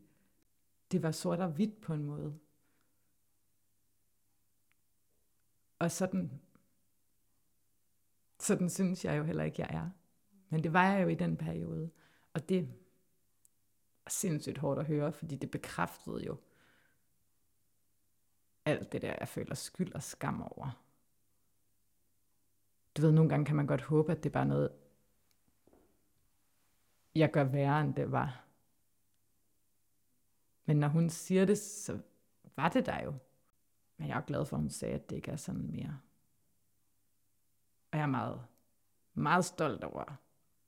[0.92, 2.38] det var sort og hvidt på en måde.
[5.78, 6.40] Og sådan,
[8.40, 9.90] sådan synes jeg jo heller ikke, jeg er.
[10.48, 11.90] Men det var jeg jo i den periode.
[12.34, 12.66] Og det er
[14.10, 16.36] sindssygt hårdt at høre, fordi det bekræftede jo
[18.64, 20.82] alt det der, jeg føler skyld og skam over.
[22.96, 24.72] Du ved, nogle gange kan man godt håbe, at det er bare noget,
[27.14, 28.44] jeg gør værre, end det var.
[30.64, 32.00] Men når hun siger det, så
[32.56, 33.14] var det der jo.
[33.96, 36.00] Men jeg er glad for, at hun sagde, at det ikke er sådan mere.
[37.92, 38.46] Og jeg er meget,
[39.14, 40.16] meget stolt over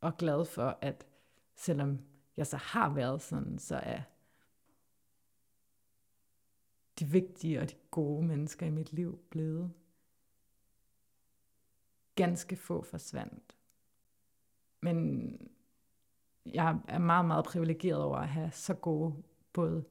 [0.00, 1.06] og glad for, at
[1.54, 1.98] selvom
[2.36, 4.00] jeg så har været sådan, så er
[6.98, 9.72] de vigtige og de gode mennesker i mit liv blevet.
[12.14, 13.56] Ganske få forsvandt.
[14.80, 15.36] Men
[16.46, 19.22] jeg er meget, meget privilegeret over at have så gode
[19.52, 19.84] både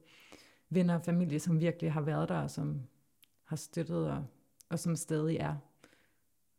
[0.68, 2.82] venner og familie, som virkelig har været der, og som
[3.44, 4.26] har støttet, og,
[4.68, 5.56] og som stadig er.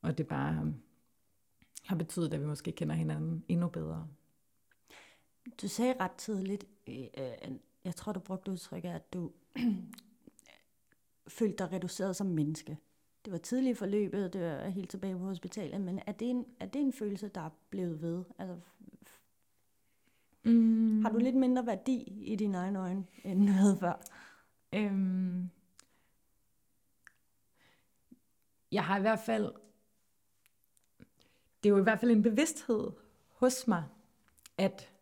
[0.01, 0.74] Og det bare
[1.86, 4.08] har betydet, at vi måske kender hinanden endnu bedre.
[5.62, 7.04] Du sagde ret tidligt, øh,
[7.86, 9.32] jeg tror, du brugte udtrykket, at du
[11.28, 12.78] følte dig reduceret som menneske.
[13.26, 16.46] Det var tidligt i forløbet, det var helt tilbage på hospitalet, men er det en,
[16.60, 18.24] er det en følelse, der er blevet ved?
[18.38, 18.60] Altså,
[20.44, 21.02] mm.
[21.06, 24.02] Har du lidt mindre værdi i dine egne øjne, end du havde før?
[24.74, 25.50] Øhm.
[28.72, 29.54] Jeg har i hvert fald,
[31.64, 32.91] det er jo i hvert fald en bevidsthed
[33.32, 33.84] hos mig,
[34.58, 34.93] at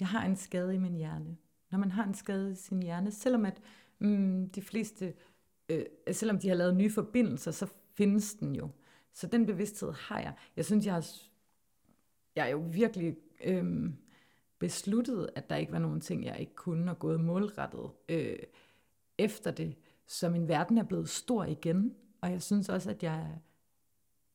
[0.00, 1.36] jeg har en skade i min hjerne.
[1.70, 3.60] Når man har en skade i sin hjerne, selvom at
[3.98, 5.14] mm, de fleste,
[5.68, 8.68] øh, selvom de har lavet nye forbindelser, så findes den jo.
[9.12, 10.34] Så den bevidsthed har jeg.
[10.56, 11.06] Jeg synes, jeg har,
[12.36, 13.90] jeg er jo virkelig øh,
[14.58, 18.38] besluttet, at der ikke var nogen ting, jeg ikke kunne, og gået målrettet øh,
[19.18, 19.76] efter det.
[20.06, 23.38] Så min verden er blevet stor igen, og jeg synes også, at jeg,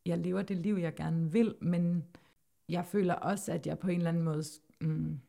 [0.05, 2.03] jeg lever det liv, jeg gerne vil, men
[2.69, 4.43] jeg føler også, at jeg på en eller anden måde...
[4.81, 5.19] Mm,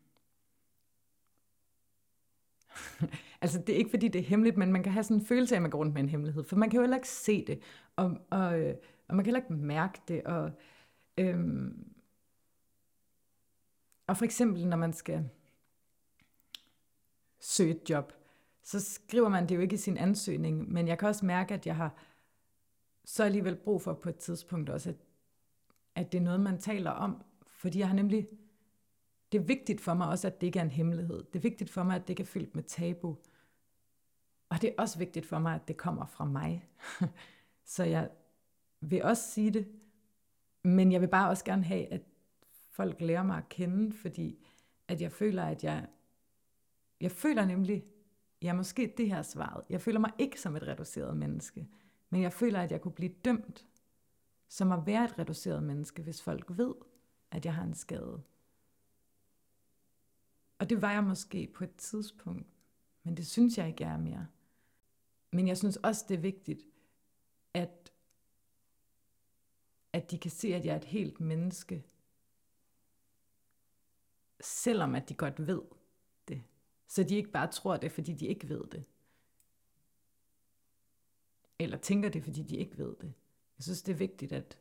[3.43, 5.55] altså det er ikke fordi det er hemmeligt, men man kan have sådan en følelse
[5.55, 7.47] af, at man går rundt med en hemmelighed, for man kan jo heller ikke se
[7.47, 7.61] det,
[7.97, 8.75] og, og, øh,
[9.09, 10.51] og man kan heller ikke mærke det, og,
[11.19, 11.87] øhm,
[14.07, 15.29] og for eksempel når man skal
[17.41, 18.13] søge et job,
[18.63, 21.67] så skriver man det jo ikke i sin ansøgning, men jeg kan også mærke, at
[21.67, 21.95] jeg har
[23.05, 24.97] så alligevel brug for på et tidspunkt også, at,
[25.95, 28.29] at det er noget, man taler om, fordi jeg har nemlig
[29.37, 31.25] det er vigtigt for mig også, at det ikke er en hemmelighed.
[31.33, 33.17] Det er vigtigt for mig, at det ikke er fyldt med tabu.
[34.49, 36.69] Og det er også vigtigt for mig, at det kommer fra mig.
[37.65, 38.11] Så jeg
[38.81, 39.69] vil også sige det,
[40.63, 42.03] men jeg vil bare også gerne have, at
[42.71, 44.47] folk lærer mig at kende, fordi
[44.89, 45.87] at jeg føler, at jeg,
[47.01, 47.85] jeg føler nemlig,
[48.43, 51.69] ja måske det her svaret, jeg føler mig ikke som et reduceret menneske,
[52.11, 53.67] men jeg føler, at jeg kunne blive dømt
[54.49, 56.75] som at være et reduceret menneske, hvis folk ved,
[57.31, 58.23] at jeg har en skade.
[60.59, 62.47] Og det var jeg måske på et tidspunkt,
[63.03, 64.27] men det synes jeg ikke, jeg er mere.
[65.31, 66.63] Men jeg synes også, det er vigtigt,
[67.55, 67.93] at,
[69.93, 71.85] at de kan se, at jeg er et helt menneske,
[74.41, 75.63] selvom at de godt ved
[76.29, 76.43] det.
[76.87, 78.85] Så de ikke bare tror det, fordi de ikke ved det.
[81.59, 83.15] Eller tænker det, fordi de ikke ved det.
[83.59, 84.59] Jeg synes, det er vigtigt, at,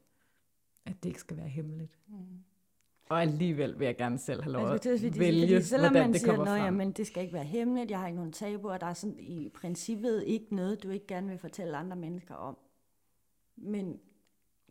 [0.86, 2.00] at det ikke skal være hemmeligt.
[2.08, 2.44] Mm.
[3.10, 6.14] Og alligevel vil jeg gerne selv have lov at sige, vælge, fordi selvom hvordan man
[6.14, 6.74] det siger, kommer frem.
[6.74, 9.20] men det skal ikke være hemmeligt, jeg har ikke nogen tabu, og der er sådan
[9.20, 12.58] i princippet ikke noget, du ikke gerne vil fortælle andre mennesker om.
[13.56, 14.00] Men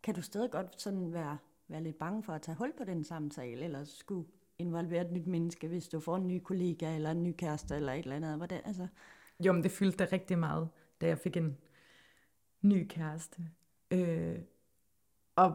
[0.03, 3.05] kan du stadig godt sådan være, være lidt bange for at tage hul på den
[3.05, 4.26] samtale, eller skulle
[4.59, 7.93] involvere et nyt menneske, hvis du får en ny kollega, eller en ny kæreste, eller
[7.93, 8.37] et eller andet?
[8.37, 8.87] Hvordan, altså?
[9.41, 10.68] Jo, men det fyldte rigtig meget,
[11.01, 11.57] da jeg fik en
[12.62, 13.43] ny kæreste.
[13.91, 14.39] Øh,
[15.37, 15.55] og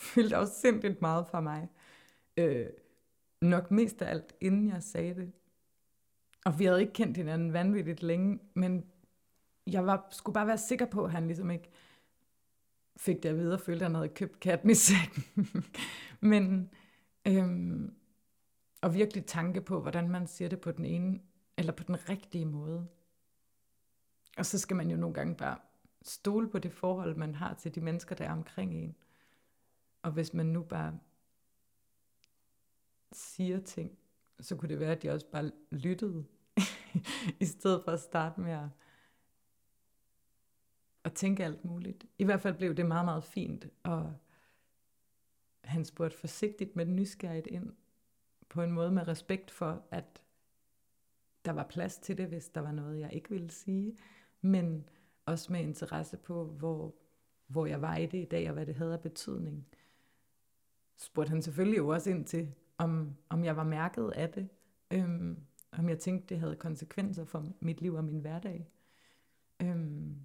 [0.00, 1.68] fyldte også sindssygt meget for mig.
[2.36, 2.66] Øh,
[3.40, 5.32] nok mest af alt, inden jeg sagde det.
[6.44, 8.84] Og vi havde ikke kendt hinanden vanvittigt længe, men
[9.66, 11.70] jeg var, skulle bare være sikker på, at han ligesom ikke
[12.96, 15.24] fik det at vide og følte, at han havde købt katten i sækken.
[16.30, 16.70] men,
[17.26, 17.94] øhm,
[18.82, 21.20] og virkelig tanke på, hvordan man siger det på den ene,
[21.56, 22.88] eller på den rigtige måde.
[24.38, 25.58] Og så skal man jo nogle gange bare
[26.02, 28.96] stole på det forhold, man har til de mennesker, der er omkring en.
[30.02, 30.98] Og hvis man nu bare
[33.12, 33.98] siger ting,
[34.40, 36.24] så kunne det være, at de også bare lyttede,
[37.40, 38.68] i stedet for at starte med at,
[41.04, 42.06] at tænke alt muligt.
[42.18, 44.14] I hvert fald blev det meget, meget fint, og
[45.64, 47.72] han spurgte forsigtigt, men nysgerrigt ind,
[48.48, 50.22] på en måde med respekt for, at
[51.44, 53.98] der var plads til det, hvis der var noget, jeg ikke ville sige,
[54.40, 54.88] men
[55.26, 56.94] også med interesse på, hvor,
[57.46, 59.66] hvor jeg var i det i dag, og hvad det havde af betydning.
[61.00, 64.48] Spurgte han selvfølgelig jo også ind til, om, om jeg var mærket af det,
[64.90, 65.38] øhm,
[65.72, 68.68] om jeg tænkte, det havde konsekvenser for mit liv og min hverdag.
[69.62, 70.16] Øhm,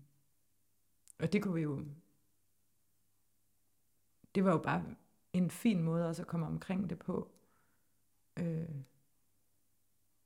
[1.20, 1.86] og det kunne vi jo,
[4.36, 4.86] det var jo bare
[5.34, 7.32] en fin måde også at komme omkring det på.
[8.38, 8.76] Øh,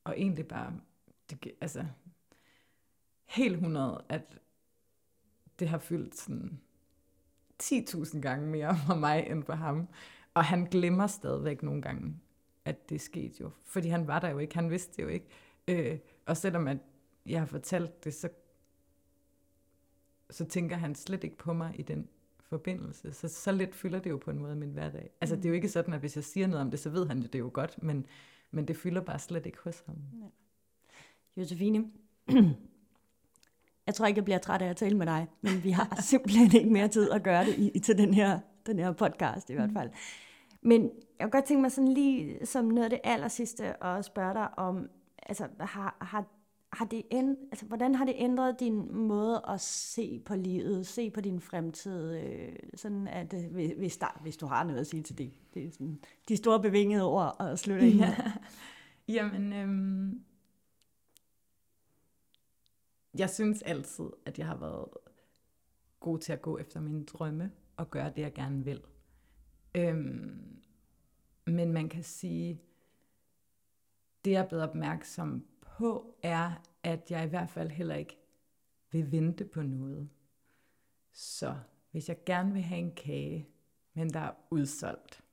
[0.03, 0.79] og egentlig bare,
[1.29, 1.85] det, altså,
[3.25, 4.39] helt 100, at
[5.59, 6.61] det har fyldt sådan
[7.63, 9.87] 10.000 gange mere for mig end for ham.
[10.33, 12.15] Og han glemmer stadigvæk nogle gange,
[12.65, 13.49] at det skete jo.
[13.63, 15.27] Fordi han var der jo ikke, han vidste det jo ikke.
[15.67, 16.77] Øh, og selvom at
[17.25, 18.29] jeg har fortalt det, så,
[20.29, 22.07] så tænker han slet ikke på mig i den
[22.41, 23.13] forbindelse.
[23.13, 25.09] Så, så lidt fylder det jo på en måde min hverdag.
[25.21, 25.41] Altså mm.
[25.41, 27.19] det er jo ikke sådan, at hvis jeg siger noget om det, så ved han
[27.19, 28.05] jo det jo godt, men,
[28.51, 29.95] men det fylder bare slet ikke hos ham.
[30.21, 31.41] Ja.
[31.41, 31.91] Josefine,
[33.87, 36.55] jeg tror ikke, jeg bliver træt af at tale med dig, men vi har simpelthen
[36.55, 39.69] ikke mere tid at gøre det i, til den her, den her podcast i hvert
[39.69, 39.75] mm.
[39.75, 39.89] fald.
[40.61, 44.05] Men jeg kunne godt tænke mig sådan lige som noget af det aller sidste at
[44.05, 44.89] spørge dig om,
[45.23, 46.25] altså har, har,
[46.73, 51.09] har det end, altså, hvordan har det ændret din måde at se på livet, se
[51.09, 55.03] på din fremtid, øh, sådan at øh, hvis, der, hvis du har noget at sige
[55.03, 57.87] til det, det er sådan de store bevingede ord at slutte.
[57.87, 58.15] Ja.
[59.15, 60.23] Jamen, øhm,
[63.17, 64.87] jeg synes altid, at jeg har været
[65.99, 68.83] god til at gå efter mine drømme og gøre det, jeg gerne vil.
[69.75, 70.61] Øhm,
[71.45, 72.61] men man kan sige,
[74.25, 76.51] det jeg er blevet opmærksom på, er,
[76.83, 78.17] at jeg i hvert fald heller ikke
[78.91, 80.09] vil vente på noget.
[81.11, 81.59] Så
[81.91, 83.49] hvis jeg gerne vil have en kage,
[83.93, 85.23] men der er udsolgt,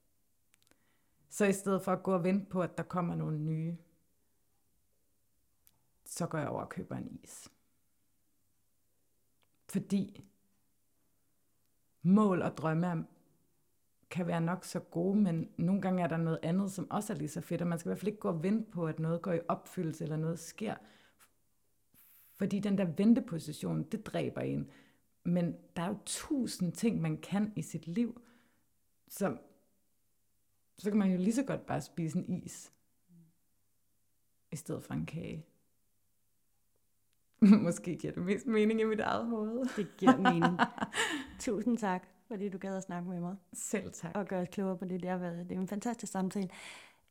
[1.28, 3.76] så i stedet for at gå og vente på, at der kommer nogle nye,
[6.04, 7.52] så går jeg over og køber en is.
[9.68, 10.24] Fordi
[12.06, 13.06] mål og drømme
[14.10, 17.16] kan være nok så gode, men nogle gange er der noget andet, som også er
[17.16, 18.98] lige så fedt, og man skal i hvert fald ikke gå og vente på, at
[18.98, 20.74] noget går i opfyldelse, eller noget sker.
[22.36, 24.70] Fordi den der venteposition, det dræber en.
[25.24, 28.20] Men der er jo tusind ting, man kan i sit liv,
[29.08, 29.36] så,
[30.78, 32.72] så kan man jo lige så godt bare spise en is,
[34.52, 35.46] i stedet for en kage.
[37.66, 39.76] Måske giver det mest mening i mit eget hoved.
[39.76, 40.58] Det giver mening.
[41.38, 43.36] Tusind tak, fordi du gad at snakke med mig.
[43.52, 44.10] Selv tak.
[44.14, 45.48] Og gøre os klogere på det, det har været.
[45.48, 46.48] Det er en fantastisk samtale.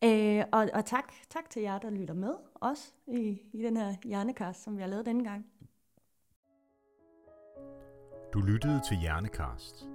[0.03, 3.95] Øh, og, og tak, tak til jer, der lytter med, også i, i den her
[4.03, 5.45] hjernekast, som vi har lavet denne gang.
[8.33, 9.89] Du lyttede til Hjernekast,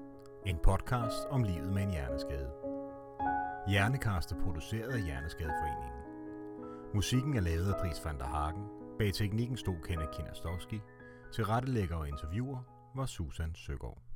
[0.46, 2.50] en podcast om livet med en hjerneskade.
[3.68, 6.00] Hjernekast er produceret af Hjerneskadeforeningen.
[6.94, 10.80] Musikken er lavet af Dries van der Hagen, Bag teknikken stod Kenneth Kinastowski.
[11.32, 12.58] Til rettelægger og interviewer
[12.94, 14.09] var Susan Søgaard.